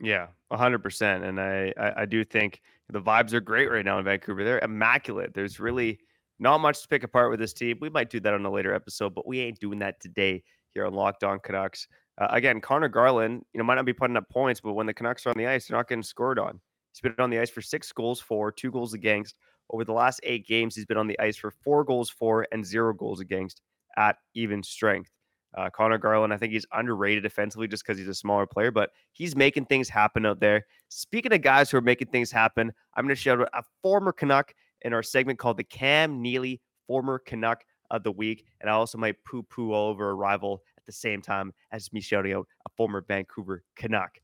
Yeah, 0.00 0.28
hundred 0.50 0.82
percent. 0.82 1.24
And 1.24 1.40
I, 1.40 1.72
I, 1.78 2.02
I 2.02 2.04
do 2.06 2.24
think 2.24 2.60
the 2.88 3.00
vibes 3.00 3.32
are 3.32 3.40
great 3.40 3.70
right 3.70 3.84
now 3.84 3.98
in 3.98 4.04
Vancouver. 4.04 4.44
They're 4.44 4.60
immaculate. 4.60 5.34
There's 5.34 5.58
really 5.58 5.98
not 6.38 6.58
much 6.58 6.82
to 6.82 6.88
pick 6.88 7.02
apart 7.02 7.30
with 7.30 7.40
this 7.40 7.52
team. 7.52 7.78
We 7.80 7.90
might 7.90 8.10
do 8.10 8.20
that 8.20 8.34
on 8.34 8.44
a 8.44 8.50
later 8.50 8.74
episode, 8.74 9.14
but 9.14 9.26
we 9.26 9.40
ain't 9.40 9.58
doing 9.58 9.78
that 9.80 10.00
today 10.00 10.42
here 10.74 10.86
on 10.86 10.94
Locked 10.94 11.24
On 11.24 11.38
Canucks. 11.38 11.88
Uh, 12.18 12.28
again, 12.30 12.60
Conor 12.60 12.88
Garland, 12.88 13.44
you 13.52 13.58
know, 13.58 13.64
might 13.64 13.74
not 13.74 13.84
be 13.84 13.92
putting 13.92 14.16
up 14.16 14.28
points, 14.28 14.60
but 14.60 14.72
when 14.72 14.86
the 14.86 14.94
Canucks 14.94 15.26
are 15.26 15.30
on 15.30 15.36
the 15.36 15.46
ice, 15.46 15.66
they're 15.66 15.76
not 15.76 15.88
getting 15.88 16.02
scored 16.02 16.38
on. 16.38 16.60
He's 16.92 17.00
been 17.00 17.14
on 17.22 17.30
the 17.30 17.38
ice 17.38 17.50
for 17.50 17.60
six 17.60 17.92
goals 17.92 18.20
for, 18.20 18.50
two 18.50 18.70
goals 18.70 18.94
against. 18.94 19.36
Over 19.70 19.84
the 19.84 19.92
last 19.92 20.20
eight 20.22 20.46
games, 20.46 20.74
he's 20.74 20.86
been 20.86 20.96
on 20.96 21.08
the 21.08 21.18
ice 21.20 21.36
for 21.36 21.50
four 21.50 21.84
goals 21.84 22.08
for 22.08 22.46
and 22.52 22.64
zero 22.64 22.94
goals 22.94 23.20
against 23.20 23.60
at 23.98 24.16
even 24.34 24.62
strength. 24.62 25.10
Uh, 25.56 25.70
Conor 25.70 25.98
Garland, 25.98 26.32
I 26.32 26.36
think 26.36 26.52
he's 26.52 26.66
underrated 26.72 27.22
defensively 27.22 27.66
just 27.66 27.84
because 27.84 27.98
he's 27.98 28.08
a 28.08 28.14
smaller 28.14 28.46
player, 28.46 28.70
but 28.70 28.90
he's 29.12 29.34
making 29.34 29.66
things 29.66 29.88
happen 29.88 30.26
out 30.26 30.38
there. 30.38 30.66
Speaking 30.88 31.32
of 31.32 31.40
guys 31.40 31.70
who 31.70 31.78
are 31.78 31.82
making 31.82 32.08
things 32.08 32.30
happen, 32.30 32.72
I'm 32.94 33.04
going 33.04 33.14
to 33.14 33.20
shout 33.20 33.40
out 33.40 33.48
a 33.54 33.62
former 33.82 34.12
Canuck 34.12 34.54
in 34.82 34.92
our 34.92 35.02
segment 35.02 35.38
called 35.38 35.56
the 35.56 35.64
Cam 35.64 36.20
Neely 36.20 36.60
Former 36.86 37.18
Canuck 37.18 37.64
of 37.90 38.02
the 38.02 38.12
Week. 38.12 38.44
And 38.60 38.68
I 38.68 38.74
also 38.74 38.98
might 38.98 39.22
poo 39.24 39.42
poo 39.44 39.72
all 39.72 39.88
over 39.88 40.10
a 40.10 40.14
rival 40.14 40.62
the 40.86 40.92
same 40.92 41.20
time 41.20 41.52
as 41.72 41.92
me 41.92 42.00
shouting 42.00 42.32
out 42.32 42.46
a 42.66 42.70
former 42.76 43.04
Vancouver 43.06 43.62
Canuck. 43.76 44.18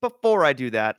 Before 0.00 0.44
I 0.44 0.52
do 0.52 0.70
that, 0.70 0.96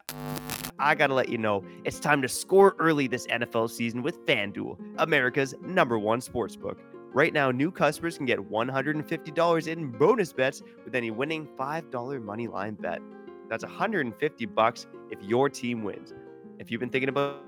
I 0.79 0.95
got 0.95 1.07
to 1.07 1.13
let 1.13 1.29
you 1.29 1.37
know 1.37 1.63
it's 1.85 1.99
time 1.99 2.21
to 2.21 2.27
score 2.27 2.75
early 2.79 3.07
this 3.07 3.27
NFL 3.27 3.69
season 3.69 4.01
with 4.01 4.25
FanDuel, 4.25 4.77
America's 4.97 5.55
number 5.61 5.97
one 5.97 6.19
sportsbook. 6.19 6.77
Right 7.13 7.31
now, 7.31 7.49
new 7.49 7.71
customers 7.71 8.17
can 8.17 8.25
get 8.25 8.39
$150 8.39 9.67
in 9.67 9.91
bonus 9.91 10.33
bets 10.33 10.61
with 10.83 10.95
any 10.95 11.11
winning 11.11 11.47
$5 11.57 12.21
money 12.21 12.47
line 12.47 12.73
bet. 12.75 12.99
That's 13.49 13.63
150 13.63 14.45
bucks 14.47 14.87
if 15.11 15.21
your 15.23 15.49
team 15.49 15.83
wins. 15.83 16.13
If 16.59 16.71
you've 16.71 16.81
been 16.81 16.89
thinking 16.89 17.09
about 17.09 17.41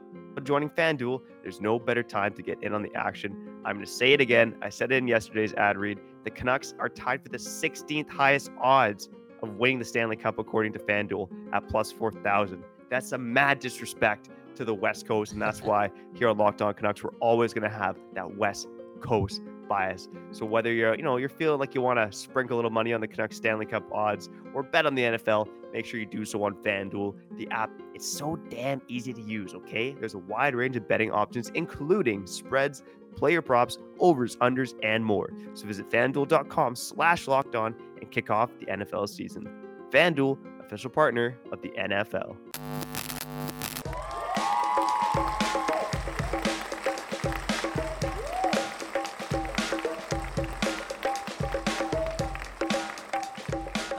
joining 0.44 0.70
FanDuel, 0.70 1.22
there's 1.44 1.60
no 1.60 1.80
better 1.80 2.04
time 2.04 2.34
to 2.36 2.42
get 2.42 2.62
in 2.64 2.74
on 2.74 2.82
the 2.82 2.94
action. 2.96 3.36
I'm 3.66 3.76
going 3.76 3.86
to 3.86 3.92
say 3.92 4.14
it 4.14 4.22
again. 4.22 4.56
I 4.62 4.70
said 4.70 4.92
it 4.92 4.96
in 4.96 5.08
yesterday's 5.08 5.54
ad 5.56 5.78
read. 5.78 6.00
The 6.28 6.32
Canucks 6.32 6.74
are 6.78 6.90
tied 6.90 7.24
for 7.24 7.30
the 7.30 7.38
16th 7.38 8.10
highest 8.10 8.52
odds 8.60 9.08
of 9.42 9.56
winning 9.56 9.80
the 9.80 9.86
Stanley 9.86 10.18
Cup 10.18 10.40
according 10.40 10.74
to 10.74 10.80
FanDuel 10.80 11.30
at 11.54 11.70
plus 11.70 11.90
4,000. 11.90 12.66
That's 12.90 13.14
a 13.14 13.18
mad 13.18 13.60
disrespect 13.60 14.30
to 14.56 14.66
the 14.66 14.74
West 14.74 15.08
Coast, 15.08 15.32
and 15.32 15.42
that's 15.42 15.62
why 15.62 15.90
here 16.16 16.28
on 16.28 16.38
Locked 16.38 16.62
On 16.62 16.74
Canucks, 16.74 17.02
we're 17.02 17.16
always 17.22 17.54
going 17.54 17.64
to 17.64 17.74
have 17.74 17.96
that 18.14 18.36
West 18.36 18.68
Coast 19.00 19.42
bias. 19.70 20.10
So 20.32 20.46
whether 20.46 20.74
you're, 20.74 20.96
you 20.96 21.02
know, 21.02 21.16
you're 21.16 21.30
feeling 21.30 21.62
like 21.62 21.74
you 21.74 21.80
want 21.80 21.98
to 21.98 22.12
sprinkle 22.12 22.56
a 22.56 22.58
little 22.58 22.72
money 22.72 22.92
on 22.92 23.00
the 23.00 23.08
Canucks 23.08 23.38
Stanley 23.38 23.66
Cup 23.66 23.90
odds 23.94 24.30
or 24.54 24.64
bet 24.64 24.86
on 24.86 24.96
the 24.96 25.04
NFL, 25.04 25.48
make 25.78 25.86
sure 25.86 26.00
you 26.00 26.08
do 26.08 26.26
so 26.26 26.44
on 26.44 26.56
FanDuel. 26.56 27.14
The 27.38 27.48
app 27.52 27.70
is 27.94 28.04
so 28.04 28.36
damn 28.50 28.82
easy 28.88 29.14
to 29.14 29.22
use, 29.22 29.54
okay? 29.54 29.96
There's 30.00 30.16
a 30.16 30.18
wide 30.18 30.56
range 30.56 30.76
of 30.76 30.88
betting 30.88 31.12
options, 31.12 31.52
including 31.54 32.26
spreads, 32.26 32.82
player 33.16 33.44
props, 33.44 33.78
overs, 34.00 34.38
unders, 34.38 34.74
and 34.82 35.06
more. 35.06 35.32
So 35.54 35.68
visit 35.68 35.88
fanduel.com 35.92 36.76
slash 36.76 37.28
locked 37.28 37.56
on 37.56 37.76
and 38.02 38.10
kick 38.10 38.32
off 38.32 38.50
the 38.60 38.66
NFL 38.66 39.08
season. 39.08 39.48
FanDuel, 39.92 40.40
official 40.62 40.90
partner 40.90 41.38
of 41.52 41.62
the 41.62 41.70
NFL. 41.70 42.36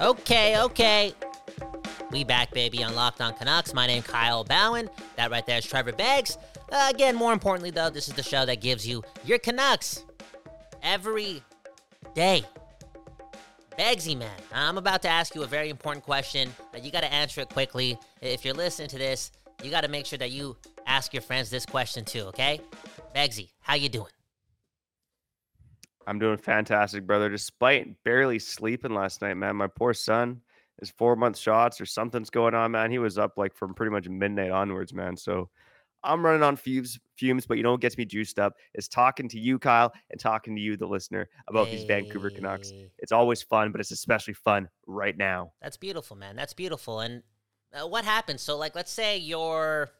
Okay, 0.00 0.60
okay. 0.60 1.14
We 2.10 2.24
back, 2.24 2.52
baby, 2.52 2.82
on 2.82 2.94
Locked 2.94 3.20
On 3.20 3.34
Canucks. 3.34 3.74
My 3.74 3.86
name 3.86 4.02
Kyle 4.02 4.42
Bhawan. 4.42 4.88
That 5.16 5.30
right 5.30 5.44
there 5.44 5.58
is 5.58 5.66
Trevor 5.66 5.92
Beggs. 5.92 6.38
Uh, 6.72 6.90
again, 6.90 7.14
more 7.14 7.34
importantly, 7.34 7.70
though, 7.70 7.90
this 7.90 8.08
is 8.08 8.14
the 8.14 8.22
show 8.22 8.46
that 8.46 8.62
gives 8.62 8.88
you 8.88 9.02
your 9.26 9.38
Canucks 9.38 10.04
every 10.82 11.42
day. 12.14 12.44
Beggsy, 13.78 14.16
man, 14.16 14.30
I'm 14.54 14.78
about 14.78 15.02
to 15.02 15.08
ask 15.08 15.34
you 15.34 15.42
a 15.42 15.46
very 15.46 15.68
important 15.68 16.02
question. 16.02 16.50
You 16.82 16.90
got 16.90 17.02
to 17.02 17.12
answer 17.12 17.42
it 17.42 17.50
quickly. 17.50 17.98
If 18.22 18.42
you're 18.42 18.54
listening 18.54 18.88
to 18.88 18.98
this, 18.98 19.30
you 19.62 19.70
got 19.70 19.82
to 19.82 19.88
make 19.88 20.06
sure 20.06 20.18
that 20.18 20.30
you 20.30 20.56
ask 20.86 21.12
your 21.12 21.22
friends 21.22 21.50
this 21.50 21.66
question 21.66 22.06
too, 22.06 22.22
okay? 22.22 22.60
Beggsy, 23.14 23.50
how 23.60 23.74
you 23.74 23.90
doing? 23.90 24.10
I'm 26.06 26.18
doing 26.18 26.38
fantastic, 26.38 27.06
brother. 27.06 27.28
Despite 27.28 28.02
barely 28.02 28.38
sleeping 28.38 28.94
last 28.94 29.20
night, 29.20 29.34
man. 29.34 29.56
My 29.56 29.66
poor 29.66 29.92
son, 29.92 30.40
his 30.80 30.90
four 30.90 31.16
month 31.16 31.36
shots 31.36 31.80
or 31.80 31.86
something's 31.86 32.30
going 32.30 32.54
on, 32.54 32.72
man. 32.72 32.90
He 32.90 32.98
was 32.98 33.18
up 33.18 33.36
like 33.36 33.54
from 33.54 33.74
pretty 33.74 33.90
much 33.90 34.08
midnight 34.08 34.50
onwards, 34.50 34.94
man. 34.94 35.16
So 35.16 35.48
I'm 36.04 36.24
running 36.24 36.42
on 36.42 36.56
fumes, 36.56 36.98
fumes, 37.16 37.46
but 37.46 37.56
you 37.56 37.62
know 37.62 37.72
what 37.72 37.80
gets 37.80 37.98
me 37.98 38.04
juiced 38.04 38.38
up 38.38 38.54
is 38.74 38.86
talking 38.88 39.28
to 39.30 39.38
you, 39.38 39.58
Kyle, 39.58 39.92
and 40.10 40.20
talking 40.20 40.54
to 40.54 40.60
you, 40.62 40.76
the 40.76 40.86
listener, 40.86 41.28
about 41.48 41.66
hey. 41.66 41.76
these 41.76 41.84
Vancouver 41.86 42.30
Canucks. 42.30 42.72
It's 42.98 43.12
always 43.12 43.42
fun, 43.42 43.72
but 43.72 43.80
it's 43.80 43.90
especially 43.90 44.34
fun 44.34 44.68
right 44.86 45.16
now. 45.16 45.52
That's 45.60 45.76
beautiful, 45.76 46.16
man. 46.16 46.36
That's 46.36 46.54
beautiful. 46.54 47.00
And 47.00 47.22
uh, 47.72 47.88
what 47.88 48.04
happens? 48.04 48.42
So, 48.42 48.56
like, 48.56 48.76
let's 48.76 48.92
say 48.92 49.18
you're 49.18 49.90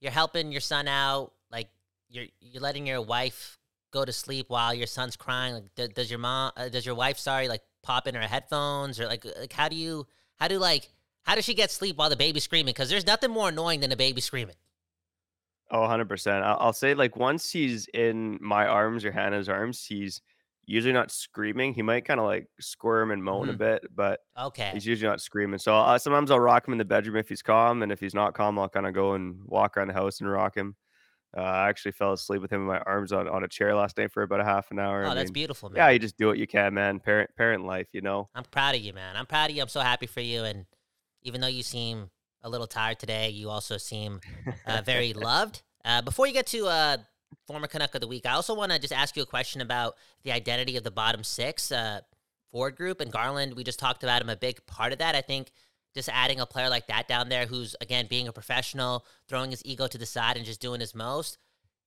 you're 0.00 0.12
helping 0.12 0.52
your 0.52 0.62
son 0.62 0.88
out, 0.88 1.32
like 1.50 1.68
you're 2.08 2.26
you're 2.40 2.62
letting 2.62 2.86
your 2.86 3.02
wife 3.02 3.58
go 3.96 4.04
to 4.04 4.12
sleep 4.12 4.46
while 4.48 4.74
your 4.74 4.86
son's 4.86 5.16
crying? 5.16 5.54
Like, 5.54 5.94
does 5.94 6.10
your 6.10 6.18
mom, 6.18 6.52
uh, 6.56 6.68
does 6.68 6.84
your 6.84 6.94
wife, 6.94 7.18
sorry, 7.18 7.48
like 7.48 7.62
pop 7.86 8.06
in 8.06 8.14
her 8.14 8.22
headphones 8.22 9.00
or 9.00 9.06
like, 9.06 9.24
like 9.38 9.52
how 9.52 9.68
do 9.68 9.76
you, 9.76 10.06
how 10.36 10.48
do 10.48 10.58
like, 10.58 10.90
how 11.22 11.34
does 11.34 11.44
she 11.44 11.54
get 11.54 11.70
sleep 11.70 11.96
while 11.96 12.10
the 12.10 12.16
baby's 12.16 12.44
screaming? 12.44 12.72
Because 12.72 12.90
there's 12.90 13.06
nothing 13.06 13.30
more 13.30 13.48
annoying 13.48 13.80
than 13.80 13.92
a 13.92 13.96
baby 13.96 14.20
screaming. 14.20 14.54
Oh, 15.70 15.80
100%. 15.80 16.42
I'll, 16.42 16.58
I'll 16.60 16.72
say, 16.72 16.94
like, 16.94 17.16
once 17.16 17.50
he's 17.50 17.88
in 17.92 18.38
my 18.40 18.66
arms 18.66 19.04
or 19.04 19.10
Hannah's 19.10 19.48
arms, 19.48 19.84
he's 19.84 20.22
usually 20.66 20.92
not 20.92 21.10
screaming. 21.10 21.74
He 21.74 21.82
might 21.82 22.04
kind 22.04 22.20
of 22.20 22.26
like 22.26 22.48
squirm 22.60 23.10
and 23.10 23.22
moan 23.22 23.46
mm-hmm. 23.46 23.50
a 23.50 23.58
bit, 23.58 23.86
but 23.94 24.20
okay, 24.38 24.70
he's 24.74 24.86
usually 24.86 25.08
not 25.08 25.20
screaming. 25.20 25.58
So 25.58 25.76
uh, 25.76 25.98
sometimes 25.98 26.30
I'll 26.30 26.40
rock 26.40 26.66
him 26.66 26.72
in 26.72 26.78
the 26.78 26.84
bedroom 26.84 27.16
if 27.16 27.28
he's 27.28 27.42
calm, 27.42 27.82
and 27.82 27.90
if 27.90 28.00
he's 28.00 28.14
not 28.14 28.34
calm, 28.34 28.58
I'll 28.58 28.68
kind 28.68 28.86
of 28.86 28.92
go 28.92 29.14
and 29.14 29.40
walk 29.44 29.76
around 29.76 29.88
the 29.88 29.94
house 29.94 30.20
and 30.20 30.30
rock 30.30 30.56
him. 30.56 30.74
Uh, 31.36 31.42
I 31.42 31.68
actually 31.68 31.92
fell 31.92 32.12
asleep 32.12 32.40
with 32.40 32.50
him 32.50 32.62
in 32.62 32.66
my 32.66 32.78
arms 32.78 33.12
on, 33.12 33.28
on 33.28 33.44
a 33.44 33.48
chair 33.48 33.74
last 33.74 33.98
night 33.98 34.10
for 34.10 34.22
about 34.22 34.40
a 34.40 34.44
half 34.44 34.70
an 34.70 34.78
hour. 34.78 35.04
Oh, 35.04 35.10
I 35.10 35.14
that's 35.14 35.28
mean, 35.28 35.34
beautiful, 35.34 35.68
man. 35.68 35.76
Yeah, 35.76 35.90
you 35.90 35.98
just 35.98 36.16
do 36.16 36.26
what 36.26 36.38
you 36.38 36.46
can, 36.46 36.72
man. 36.72 36.98
Parent 36.98 37.30
parent 37.36 37.66
life, 37.66 37.88
you 37.92 38.00
know. 38.00 38.30
I'm 38.34 38.44
proud 38.44 38.74
of 38.74 38.80
you, 38.80 38.94
man. 38.94 39.16
I'm 39.16 39.26
proud 39.26 39.50
of 39.50 39.56
you. 39.56 39.60
I'm 39.60 39.68
so 39.68 39.80
happy 39.80 40.06
for 40.06 40.20
you. 40.20 40.44
And 40.44 40.64
even 41.22 41.42
though 41.42 41.46
you 41.46 41.62
seem 41.62 42.10
a 42.42 42.48
little 42.48 42.66
tired 42.66 42.98
today, 42.98 43.28
you 43.28 43.50
also 43.50 43.76
seem 43.76 44.20
uh, 44.66 44.80
very 44.84 45.12
loved. 45.14 45.62
Uh, 45.84 46.00
before 46.00 46.26
you 46.26 46.32
get 46.32 46.46
to 46.48 46.66
uh, 46.68 46.96
former 47.46 47.66
Canuck 47.66 47.94
of 47.94 48.00
the 48.00 48.08
week, 48.08 48.24
I 48.24 48.32
also 48.32 48.54
want 48.54 48.72
to 48.72 48.78
just 48.78 48.92
ask 48.92 49.14
you 49.14 49.22
a 49.22 49.26
question 49.26 49.60
about 49.60 49.96
the 50.22 50.32
identity 50.32 50.76
of 50.76 50.84
the 50.84 50.90
bottom 50.90 51.22
six 51.22 51.70
uh, 51.70 52.00
forward 52.50 52.76
group. 52.76 53.00
And 53.02 53.12
Garland, 53.12 53.54
we 53.54 53.62
just 53.62 53.78
talked 53.78 54.02
about 54.02 54.22
him. 54.22 54.30
A 54.30 54.36
big 54.36 54.64
part 54.66 54.92
of 54.92 55.00
that, 55.00 55.14
I 55.14 55.20
think 55.20 55.50
just 55.96 56.10
adding 56.12 56.38
a 56.38 56.46
player 56.46 56.68
like 56.68 56.86
that 56.86 57.08
down 57.08 57.28
there 57.28 57.46
who's 57.46 57.74
again 57.80 58.06
being 58.08 58.28
a 58.28 58.32
professional, 58.32 59.04
throwing 59.28 59.50
his 59.50 59.62
ego 59.64 59.88
to 59.88 59.98
the 59.98 60.06
side 60.06 60.36
and 60.36 60.46
just 60.46 60.60
doing 60.60 60.78
his 60.78 60.94
most 60.94 61.38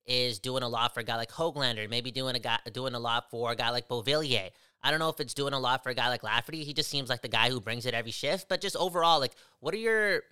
is 0.06 0.40
doing 0.40 0.64
a 0.64 0.68
lot 0.68 0.94
for 0.94 1.00
a 1.02 1.04
guy 1.04 1.16
like 1.16 1.32
Hoglander, 1.32 1.88
maybe 1.90 2.12
doing 2.12 2.36
a 2.36 2.40
guy 2.40 2.58
doing 2.74 2.96
a 2.96 3.00
lot 3.00 3.30
for 3.30 3.52
a 3.52 3.56
guy 3.56 3.70
like 3.70 3.88
Beauvillier. 3.88 4.50
I 4.82 4.92
don't 4.92 5.00
know 5.00 5.10
if 5.10 5.20
it's 5.20 5.34
doing 5.34 5.54
a 5.54 5.60
lot 5.60 5.84
for 5.84 5.90
a 5.90 5.94
guy 5.94 6.10
like 6.10 6.24
Lafferty. 6.24 6.64
He 6.64 6.74
just 6.74 6.90
seems 6.90 7.10
like 7.10 7.22
the 7.22 7.28
guy 7.28 7.50
who 7.50 7.62
brings 7.62 7.86
it 7.86 7.94
every 7.94 8.12
shift. 8.12 8.50
But 8.50 8.62
just 8.62 8.76
overall, 8.76 9.20
like, 9.20 9.34
what 9.60 9.74
are 9.74 9.78
your 9.78 10.24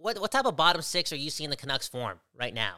what 0.00 0.18
what 0.18 0.32
type 0.32 0.46
of 0.46 0.56
bottom 0.56 0.82
six 0.82 1.12
are 1.12 1.16
you 1.16 1.30
seeing 1.30 1.50
the 1.50 1.56
Canucks 1.56 1.88
form 1.88 2.18
right 2.34 2.54
now? 2.54 2.76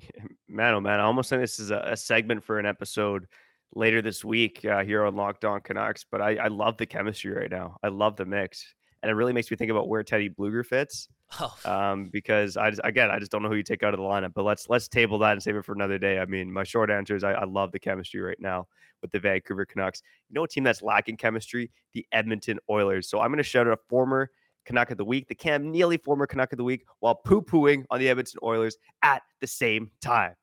Man, 0.48 0.74
oh 0.74 0.80
man, 0.80 0.98
I 0.98 1.04
almost 1.04 1.30
think 1.30 1.42
this 1.42 1.60
is 1.60 1.70
a, 1.70 1.78
a 1.92 1.96
segment 1.96 2.42
for 2.42 2.58
an 2.58 2.66
episode 2.66 3.28
later 3.74 4.02
this 4.02 4.24
week 4.24 4.64
uh, 4.64 4.84
here 4.84 5.04
on 5.04 5.16
Locked 5.16 5.44
On 5.44 5.60
Canucks. 5.60 6.04
But 6.10 6.20
I, 6.20 6.36
I 6.36 6.48
love 6.48 6.76
the 6.76 6.86
chemistry 6.86 7.32
right 7.32 7.50
now. 7.50 7.76
I 7.82 7.88
love 7.88 8.16
the 8.16 8.24
mix, 8.24 8.74
and 9.02 9.10
it 9.10 9.14
really 9.14 9.32
makes 9.32 9.50
me 9.50 9.56
think 9.56 9.70
about 9.70 9.88
where 9.88 10.02
Teddy 10.02 10.30
Blueger 10.30 10.64
fits. 10.64 11.08
Oh. 11.38 11.56
Um, 11.64 12.08
because 12.12 12.56
I 12.56 12.70
just, 12.70 12.80
again, 12.82 13.10
I 13.10 13.20
just 13.20 13.30
don't 13.30 13.42
know 13.42 13.48
who 13.48 13.54
you 13.54 13.62
take 13.62 13.84
out 13.84 13.94
of 13.94 14.00
the 14.00 14.04
lineup. 14.04 14.32
But 14.34 14.44
let's 14.44 14.68
let's 14.68 14.88
table 14.88 15.18
that 15.20 15.32
and 15.32 15.42
save 15.42 15.56
it 15.56 15.64
for 15.64 15.72
another 15.72 15.98
day. 15.98 16.18
I 16.18 16.24
mean, 16.24 16.52
my 16.52 16.64
short 16.64 16.90
answer 16.90 17.14
is 17.14 17.22
I, 17.22 17.32
I 17.32 17.44
love 17.44 17.70
the 17.70 17.78
chemistry 17.78 18.20
right 18.20 18.40
now 18.40 18.66
with 19.00 19.12
the 19.12 19.20
Vancouver 19.20 19.64
Canucks. 19.64 20.02
You 20.28 20.34
know, 20.34 20.44
a 20.44 20.48
team 20.48 20.64
that's 20.64 20.82
lacking 20.82 21.16
chemistry, 21.18 21.70
the 21.94 22.04
Edmonton 22.12 22.58
Oilers. 22.68 23.08
So 23.08 23.20
I'm 23.20 23.28
going 23.28 23.38
to 23.38 23.44
shout 23.44 23.66
out 23.66 23.72
a 23.72 23.78
former 23.88 24.30
Canuck 24.66 24.90
of 24.90 24.98
the 24.98 25.04
week, 25.04 25.28
the 25.28 25.34
Cam 25.34 25.70
Neely 25.70 25.96
former 25.96 26.26
Canuck 26.26 26.52
of 26.52 26.58
the 26.58 26.64
week, 26.64 26.84
while 26.98 27.14
poo 27.14 27.40
pooing 27.40 27.84
on 27.90 27.98
the 27.98 28.08
Edmonton 28.08 28.40
Oilers 28.42 28.76
at 29.02 29.22
the 29.40 29.46
same 29.46 29.90
time. 30.02 30.34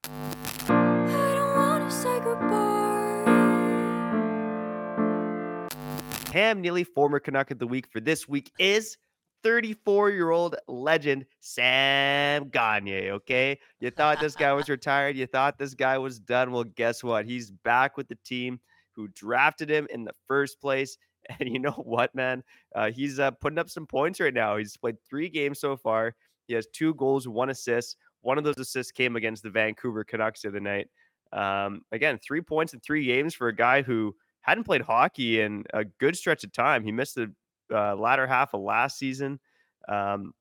Cam 6.38 6.62
Neely, 6.62 6.84
former 6.84 7.20
Canuck 7.20 7.50
of 7.50 7.58
the 7.58 7.66
week 7.66 7.88
for 7.92 8.00
this 8.00 8.28
week 8.28 8.52
is 8.60 8.96
34 9.42 10.12
year 10.12 10.30
old 10.30 10.56
legend 10.68 11.26
Sam 11.40 12.50
Gagne. 12.50 13.10
Okay. 13.10 13.58
You 13.80 13.90
thought 13.90 14.20
this 14.20 14.36
guy 14.36 14.54
was 14.54 14.70
retired. 14.70 15.18
You 15.18 15.26
thought 15.26 15.58
this 15.58 15.74
guy 15.74 15.98
was 15.98 16.20
done. 16.20 16.52
Well, 16.52 16.64
guess 16.64 17.04
what? 17.04 17.26
He's 17.26 17.50
back 17.50 17.98
with 17.98 18.08
the 18.08 18.20
team 18.24 18.60
who 18.96 19.08
drafted 19.08 19.68
him 19.68 19.88
in 19.90 20.04
the 20.04 20.14
first 20.28 20.62
place. 20.62 20.96
And 21.40 21.50
you 21.50 21.58
know 21.58 21.72
what, 21.72 22.14
man? 22.14 22.44
Uh, 22.76 22.92
he's 22.92 23.20
uh, 23.20 23.32
putting 23.32 23.58
up 23.58 23.70
some 23.70 23.88
points 23.88 24.20
right 24.20 24.34
now. 24.34 24.58
He's 24.58 24.78
played 24.78 24.96
three 25.10 25.30
games 25.30 25.60
so 25.60 25.76
far. 25.76 26.16
He 26.48 26.54
has 26.54 26.68
two 26.68 26.94
goals, 26.94 27.28
one 27.28 27.50
assist. 27.50 27.98
One 28.22 28.38
of 28.38 28.44
those 28.44 28.60
assists 28.60 28.92
came 28.92 29.16
against 29.16 29.42
the 29.42 29.50
Vancouver 29.50 30.04
Canucks 30.04 30.44
the 30.44 30.50
other 30.50 30.60
night. 30.60 30.88
Um, 31.34 31.82
again, 31.92 32.20
three 32.26 32.42
points 32.42 32.74
in 32.74 32.80
three 32.80 33.06
games 33.06 33.34
for 33.34 33.48
a 33.48 33.56
guy 33.56 33.82
who 33.82 34.16
hadn't 34.52 34.64
played 34.64 34.82
hockey 34.82 35.42
in 35.42 35.66
a 35.74 35.86
good 35.86 36.16
stretch 36.16 36.44
of 36.44 36.52
time. 36.52 36.84
He 36.84 36.92
missed 36.92 37.16
the 37.16 37.32
uh, 37.74 37.96
latter 37.96 38.28
half 38.28 38.54
of 38.54 38.62
last 38.62 38.98
season. 38.98 39.40
Um, 39.88 40.34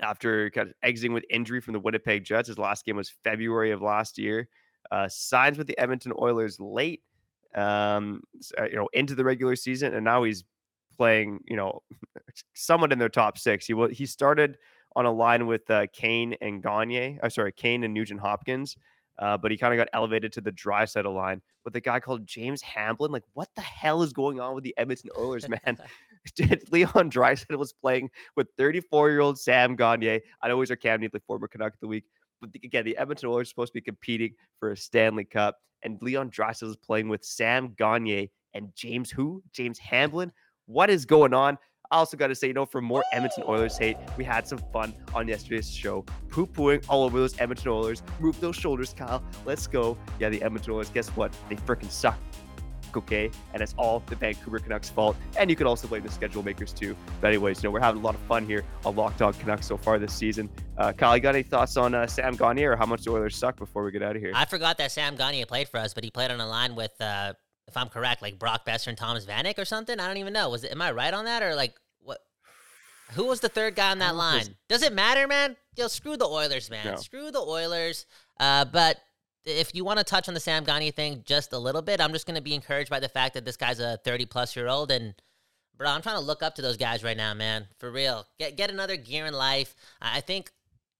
after 0.00 0.50
kind 0.50 0.68
of 0.68 0.74
exiting 0.82 1.12
with 1.12 1.24
injury 1.28 1.60
from 1.60 1.72
the 1.74 1.80
Winnipeg 1.80 2.24
Jets. 2.24 2.48
His 2.48 2.58
last 2.58 2.84
game 2.84 2.96
was 2.96 3.12
February 3.24 3.72
of 3.72 3.82
last 3.82 4.18
year. 4.18 4.48
Uh, 4.90 5.08
signs 5.08 5.58
with 5.58 5.66
the 5.66 5.78
Edmonton 5.78 6.12
Oilers 6.18 6.58
late, 6.60 7.02
um, 7.54 8.22
uh, 8.58 8.64
you 8.64 8.76
know, 8.76 8.88
into 8.92 9.14
the 9.14 9.24
regular 9.24 9.56
season, 9.56 9.94
and 9.94 10.04
now 10.04 10.22
he's 10.22 10.44
playing, 10.96 11.40
you 11.46 11.56
know, 11.56 11.82
somewhat 12.54 12.92
in 12.92 12.98
their 12.98 13.08
top 13.08 13.38
six. 13.38 13.66
He 13.66 13.74
he 13.92 14.06
started 14.06 14.58
on 14.94 15.06
a 15.06 15.12
line 15.12 15.46
with 15.46 15.70
uh, 15.70 15.86
Kane 15.92 16.34
and 16.40 16.62
Gagne. 16.62 17.14
I'm 17.14 17.20
uh, 17.22 17.28
sorry, 17.28 17.52
Kane 17.52 17.84
and 17.84 17.94
Nugent 17.94 18.20
Hopkins. 18.20 18.76
Uh, 19.18 19.36
but 19.36 19.50
he 19.50 19.56
kind 19.56 19.72
of 19.72 19.78
got 19.78 19.88
elevated 19.92 20.32
to 20.32 20.40
the 20.40 20.52
Draisaitl 20.52 21.14
line 21.14 21.42
with 21.64 21.76
a 21.76 21.80
guy 21.80 22.00
called 22.00 22.26
James 22.26 22.62
Hamblin. 22.62 23.12
Like, 23.12 23.24
what 23.34 23.48
the 23.54 23.60
hell 23.60 24.02
is 24.02 24.12
going 24.12 24.40
on 24.40 24.54
with 24.54 24.64
the 24.64 24.74
Edmonton 24.78 25.10
Oilers, 25.18 25.48
man? 25.48 25.78
Leon 26.70 27.10
Draisaitl 27.10 27.58
was 27.58 27.72
playing 27.72 28.10
with 28.36 28.48
34 28.56 29.10
year 29.10 29.20
old 29.20 29.38
Sam 29.38 29.76
Gagne. 29.76 30.20
I 30.40 30.48
know 30.48 30.60
he's 30.60 30.70
our 30.70 30.76
Cam 30.76 31.00
Neely 31.00 31.20
former 31.26 31.48
Canuck 31.48 31.74
of 31.74 31.80
the 31.80 31.88
week. 31.88 32.04
But 32.40 32.50
again, 32.64 32.84
the 32.84 32.96
Edmonton 32.96 33.28
Oilers 33.28 33.48
are 33.48 33.50
supposed 33.50 33.72
to 33.72 33.78
be 33.78 33.80
competing 33.80 34.34
for 34.58 34.72
a 34.72 34.76
Stanley 34.76 35.24
Cup. 35.24 35.58
And 35.82 36.00
Leon 36.00 36.30
Draisaitl 36.30 36.70
is 36.70 36.76
playing 36.76 37.08
with 37.08 37.24
Sam 37.24 37.74
Gagne 37.76 38.30
and 38.54 38.72
James 38.74 39.10
who? 39.10 39.42
James 39.52 39.78
Hamblin. 39.78 40.32
What 40.66 40.90
is 40.90 41.04
going 41.04 41.34
on? 41.34 41.58
I 41.92 41.96
also 41.96 42.16
got 42.16 42.28
to 42.28 42.34
say, 42.34 42.48
you 42.48 42.54
know, 42.54 42.64
for 42.64 42.80
more 42.80 43.04
Edmonton 43.12 43.44
Oilers 43.46 43.76
hate, 43.76 43.98
we 44.16 44.24
had 44.24 44.48
some 44.48 44.58
fun 44.72 44.94
on 45.14 45.28
yesterday's 45.28 45.70
show, 45.70 46.04
poo 46.30 46.46
pooing 46.46 46.84
all 46.88 47.04
over 47.04 47.18
those 47.18 47.38
Edmonton 47.38 47.68
Oilers. 47.68 48.02
Move 48.18 48.40
those 48.40 48.56
shoulders, 48.56 48.94
Kyle. 48.96 49.22
Let's 49.44 49.66
go. 49.66 49.98
Yeah, 50.18 50.30
the 50.30 50.42
Edmonton 50.42 50.72
Oilers, 50.72 50.88
guess 50.88 51.08
what? 51.10 51.36
They 51.48 51.56
freaking 51.56 51.90
suck 51.90 52.18
okay? 52.96 53.30
And 53.54 53.62
it's 53.62 53.74
all 53.78 54.02
the 54.06 54.16
Vancouver 54.16 54.58
Canucks' 54.58 54.90
fault. 54.90 55.16
And 55.38 55.48
you 55.48 55.56
can 55.56 55.66
also 55.66 55.88
blame 55.88 56.02
the 56.02 56.10
schedule 56.10 56.42
makers 56.42 56.72
too. 56.72 56.94
But 57.20 57.28
anyways, 57.28 57.62
you 57.62 57.68
know, 57.68 57.72
we're 57.72 57.80
having 57.80 58.02
a 58.02 58.04
lot 58.04 58.14
of 58.14 58.20
fun 58.22 58.44
here 58.44 58.64
on 58.84 58.96
Locked 58.96 59.22
On 59.22 59.32
Canucks 59.32 59.66
so 59.66 59.76
far 59.76 59.98
this 59.98 60.12
season. 60.12 60.50
Uh, 60.76 60.92
Kyle, 60.92 61.16
you 61.16 61.22
got 61.22 61.34
any 61.34 61.42
thoughts 61.42 61.76
on 61.76 61.94
uh, 61.94 62.06
Sam 62.06 62.36
Gagne 62.36 62.64
or 62.64 62.76
how 62.76 62.86
much 62.86 63.04
the 63.04 63.10
Oilers 63.10 63.36
suck 63.36 63.56
before 63.56 63.84
we 63.84 63.90
get 63.90 64.02
out 64.02 64.16
of 64.16 64.22
here? 64.22 64.32
I 64.34 64.44
forgot 64.44 64.78
that 64.78 64.92
Sam 64.92 65.16
Gagne 65.16 65.44
played 65.46 65.68
for 65.68 65.78
us, 65.78 65.94
but 65.94 66.04
he 66.04 66.10
played 66.10 66.30
on 66.30 66.40
a 66.40 66.46
line 66.46 66.74
with, 66.74 66.92
uh, 67.00 67.32
if 67.66 67.76
I'm 67.76 67.88
correct, 67.88 68.22
like 68.22 68.38
Brock 68.38 68.66
Boeser 68.66 68.88
and 68.88 68.98
Thomas 68.98 69.24
Vanek 69.24 69.58
or 69.58 69.64
something. 69.64 69.98
I 69.98 70.06
don't 70.06 70.18
even 70.18 70.32
know. 70.32 70.50
Was 70.50 70.64
it? 70.64 70.72
Am 70.72 70.82
I 70.82 70.92
right 70.92 71.14
on 71.14 71.24
that 71.24 71.42
or 71.42 71.54
like? 71.54 71.74
Who 73.12 73.26
was 73.26 73.40
the 73.40 73.48
third 73.48 73.74
guy 73.74 73.90
on 73.90 73.98
that 73.98 74.14
line? 74.14 74.56
Does 74.68 74.82
it 74.82 74.92
matter, 74.92 75.28
man? 75.28 75.56
Yo, 75.76 75.88
screw 75.88 76.16
the 76.16 76.26
Oilers, 76.26 76.70
man. 76.70 76.86
No. 76.86 76.96
Screw 76.96 77.30
the 77.30 77.40
Oilers. 77.40 78.06
Uh, 78.40 78.64
but 78.64 78.98
if 79.44 79.74
you 79.74 79.84
want 79.84 79.98
to 79.98 80.04
touch 80.04 80.28
on 80.28 80.34
the 80.34 80.40
Sam 80.40 80.64
Gagne 80.64 80.90
thing 80.92 81.22
just 81.26 81.52
a 81.52 81.58
little 81.58 81.82
bit, 81.82 82.00
I'm 82.00 82.12
just 82.12 82.26
going 82.26 82.36
to 82.36 82.42
be 82.42 82.54
encouraged 82.54 82.90
by 82.90 83.00
the 83.00 83.08
fact 83.08 83.34
that 83.34 83.44
this 83.44 83.56
guy's 83.56 83.80
a 83.80 83.98
30 84.04 84.26
plus 84.26 84.56
year 84.56 84.68
old. 84.68 84.90
And, 84.90 85.14
bro, 85.76 85.88
I'm 85.88 86.02
trying 86.02 86.16
to 86.16 86.22
look 86.22 86.42
up 86.42 86.54
to 86.56 86.62
those 86.62 86.76
guys 86.76 87.04
right 87.04 87.16
now, 87.16 87.34
man. 87.34 87.66
For 87.78 87.90
real. 87.90 88.26
Get, 88.38 88.56
get 88.56 88.70
another 88.70 88.96
gear 88.96 89.26
in 89.26 89.34
life. 89.34 89.74
I 90.00 90.20
think 90.20 90.50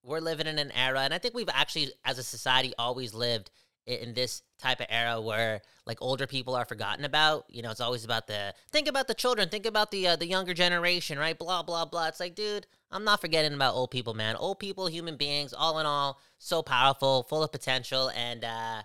we're 0.03 0.21
living 0.21 0.47
in 0.47 0.59
an 0.59 0.73
era, 0.73 1.01
and 1.01 1.15
I 1.15 1.19
think 1.19 1.35
we've 1.35 1.49
actually, 1.53 1.93
as 2.05 2.19
a 2.19 2.23
society, 2.23 2.73
always 2.79 3.15
lived 3.15 3.51
in 3.87 4.15
this 4.15 4.43
type 4.59 4.81
of 4.81 4.87
era 4.89 5.21
where 5.21 5.61
like 5.87 5.99
older 6.01 6.27
people 6.27 6.55
are 6.55 6.65
forgotten 6.65 7.05
about 7.05 7.45
you 7.49 7.63
know 7.63 7.71
it's 7.71 7.81
always 7.81 8.05
about 8.05 8.27
the 8.27 8.55
think 8.71 8.87
about 8.87 9.09
the 9.09 9.15
children 9.15 9.49
think 9.49 9.67
about 9.67 9.91
the 9.91 10.07
uh, 10.09 10.17
the 10.17 10.27
younger 10.27 10.55
generation 10.55 11.19
right? 11.19 11.39
Blah 11.39 11.63
blah 11.63 11.85
blah. 11.85 12.09
It's 12.09 12.21
like 12.21 12.35
dude 12.35 12.67
i'm 12.91 13.05
not 13.05 13.21
forgetting 13.21 13.55
about 13.55 13.75
old 13.75 13.91
people 13.91 14.15
man. 14.15 14.37
Old 14.37 14.59
people 14.59 14.87
human 14.87 15.17
beings 15.17 15.53
all 15.53 15.79
in 15.79 15.87
all 15.87 16.21
so 16.39 16.63
powerful 16.63 17.25
full 17.25 17.43
of 17.43 17.53
potential. 17.53 18.11
And 18.11 18.45
uh 18.45 18.83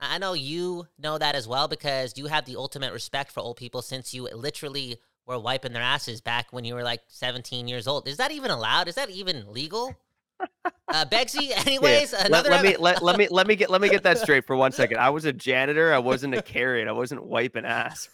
i 0.00 0.18
know 0.18 0.34
you 0.34 0.86
know 0.98 1.16
that 1.16 1.34
as 1.34 1.48
well 1.48 1.68
because 1.68 2.18
you 2.18 2.26
have 2.26 2.44
the 2.44 2.56
ultimate 2.56 2.92
respect 2.92 3.30
for 3.32 3.40
old 3.40 3.56
people 3.56 3.80
since 3.80 4.12
you 4.12 4.24
literally 4.24 4.98
were 5.26 5.38
wiping 5.38 5.72
their 5.72 5.82
asses 5.82 6.20
back 6.20 6.52
when 6.52 6.64
you 6.64 6.74
were 6.74 6.82
like 6.82 7.00
17 7.08 7.66
years 7.68 7.86
old. 7.86 8.06
Is 8.06 8.18
that 8.18 8.32
even 8.32 8.50
allowed? 8.50 8.88
Is 8.88 8.96
that 8.96 9.10
even 9.10 9.50
legal 9.50 9.96
uh, 10.88 11.04
Beggsy, 11.06 11.50
anyways, 11.66 12.12
yeah. 12.12 12.28
let, 12.30 12.48
let 12.48 12.62
me 12.62 12.76
let, 12.76 13.02
let 13.02 13.16
me 13.16 13.28
let 13.30 13.46
me 13.46 13.56
get 13.56 13.70
let 13.70 13.80
me 13.80 13.88
get 13.88 14.02
that 14.02 14.18
straight 14.18 14.46
for 14.46 14.56
one 14.56 14.72
second. 14.80 14.98
I 14.98 15.10
was 15.10 15.24
a 15.24 15.32
janitor. 15.32 15.92
I 15.92 15.98
wasn't 15.98 16.34
a 16.34 16.42
carrot. 16.42 16.88
I 16.88 16.92
wasn't 16.92 17.24
wiping 17.24 17.64
ass. 17.64 18.08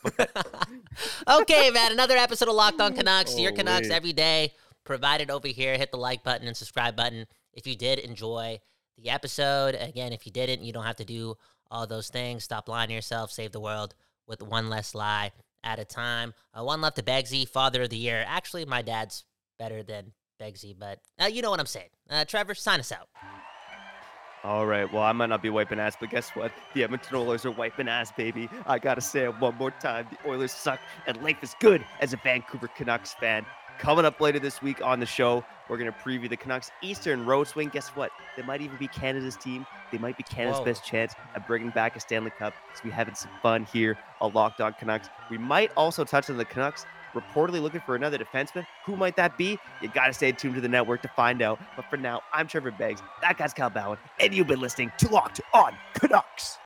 okay, 1.29 1.71
man. 1.71 1.93
Another 1.93 2.17
episode 2.17 2.49
of 2.49 2.55
Locked 2.55 2.81
On 2.81 2.95
Canucks. 2.95 3.39
Your 3.39 3.53
Canucks 3.53 3.91
every 3.91 4.13
day. 4.13 4.53
Provided 4.85 5.31
over 5.31 5.49
here. 5.49 5.77
Hit 5.77 5.91
the 5.91 5.99
like 5.99 6.23
button 6.25 6.47
and 6.47 6.57
subscribe 6.57 6.97
button 6.97 7.27
if 7.53 7.67
you 7.67 7.77
did 7.77 7.99
enjoy 7.99 8.59
the 8.97 9.11
episode. 9.11 9.75
Again, 9.75 10.13
if 10.13 10.27
you 10.27 10.33
didn't, 10.33 10.63
you 10.63 10.73
don't 10.73 10.85
have 10.85 10.97
to 10.97 11.05
do 11.05 11.37
all 11.71 11.87
those 11.87 12.09
things. 12.09 12.45
Stop 12.45 12.69
lying 12.69 12.89
to 12.89 12.95
yourself. 12.95 13.31
Save 13.31 13.53
the 13.53 13.61
world 13.61 13.95
with 14.27 14.43
one 14.43 14.69
less 14.69 14.95
lie 14.95 15.33
at 15.63 15.79
a 15.79 15.85
time. 15.85 16.35
Uh, 16.55 16.65
one 16.65 16.81
left 16.81 16.97
to 16.97 17.03
Beggsy, 17.03 17.49
Father 17.49 17.83
of 17.83 17.91
the 17.91 17.97
Year. 17.97 18.25
Actually, 18.27 18.65
my 18.65 18.83
dad's 18.83 19.25
better 19.59 19.83
than 19.83 20.13
Beggsy, 20.41 20.75
but 20.79 20.99
uh, 21.21 21.27
you 21.27 21.43
know 21.43 21.51
what 21.51 21.61
I'm 21.61 21.67
saying. 21.67 21.89
Uh, 22.09 22.25
Trevor, 22.25 22.55
sign 22.55 22.81
us 22.81 22.93
out. 22.93 23.09
All 24.43 24.67
right. 24.67 24.91
Well, 24.91 25.03
I 25.03 25.13
might 25.13 25.29
not 25.29 25.43
be 25.43 25.51
wiping 25.51 25.79
ass, 25.79 25.97
but 26.01 26.09
guess 26.09 26.31
what? 26.31 26.51
The 26.73 26.83
Edmonton 26.85 27.15
Oilers 27.17 27.45
are 27.45 27.51
wiping 27.51 27.89
ass, 27.89 28.11
baby. 28.11 28.49
I 28.67 28.79
gotta 28.79 29.03
say 29.03 29.25
it 29.25 29.39
one 29.39 29.55
more 29.57 29.71
time. 29.71 30.07
The 30.11 30.31
Oilers 30.31 30.53
suck, 30.53 30.81
and 31.07 31.23
life 31.23 31.37
is 31.43 31.55
good 31.61 31.85
as 32.01 32.15
a 32.15 32.17
Vancouver 32.17 32.69
Canucks 32.69 33.13
fan. 33.13 33.45
Coming 33.79 34.05
up 34.05 34.21
later 34.21 34.39
this 34.39 34.61
week 34.63 34.83
on 34.85 34.99
the 34.99 35.07
show, 35.07 35.45
we're 35.69 35.77
gonna 35.77 35.93
preview 35.93 36.29
the 36.29 36.37
Canucks 36.37 36.71
Eastern 36.83 37.27
Road 37.27 37.49
Swing. 37.49 37.69
Guess 37.69 37.89
what? 37.91 38.11
They 38.37 38.43
might 38.43 38.63
even 38.63 38.79
be 38.79 38.89
Canada's 38.89 39.37
team. 39.37 39.67
They 39.93 39.99
might 39.99 40.17
be 40.17 40.23
Canada's 40.23 40.59
Whoa. 40.59 40.65
best 40.67 40.85
chance 40.85 41.15
at 41.35 41.47
bringing 41.47 41.71
back 41.71 41.97
a 41.97 42.01
Stanley 42.01 42.31
Cup. 42.31 42.55
So 42.75 42.81
we're 42.85 42.93
having 42.93 43.15
some 43.15 43.31
fun 43.43 43.67
here 43.71 43.99
on 44.23 44.33
Locked 44.33 44.63
On 44.63 44.73
Canucks. 44.73 45.09
We 45.31 45.37
might 45.37 45.71
also 45.77 46.05
touch 46.05 46.31
on 46.31 46.39
the 46.39 46.45
Canucks 46.47 46.87
reportedly 47.15 47.61
looking 47.61 47.81
for 47.81 47.95
another 47.95 48.19
defenseman. 48.19 48.67
Who 48.85 48.97
might 48.97 49.17
that 49.17 49.37
be? 49.37 49.59
You 49.81 49.89
got 49.89 50.07
to 50.07 50.13
stay 50.13 50.33
tuned 50.33 50.55
to 50.55 50.61
the 50.61 50.69
network 50.69 51.03
to 51.03 51.09
find 51.09 51.43
out. 51.43 51.61
But 51.77 51.87
for 51.91 51.97
now, 51.97 52.23
I'm 52.33 52.47
Trevor 52.47 52.71
Beggs. 52.71 53.03
That 53.23 53.39
guy's 53.39 53.55
Kyle 53.55 53.71
Bhawan, 53.71 53.99
and 54.19 54.35
you've 54.35 54.47
been 54.47 54.61
listening 54.61 54.93
to 54.99 55.09
Locked 55.09 55.41
on 55.53 55.75
Canucks. 55.95 56.59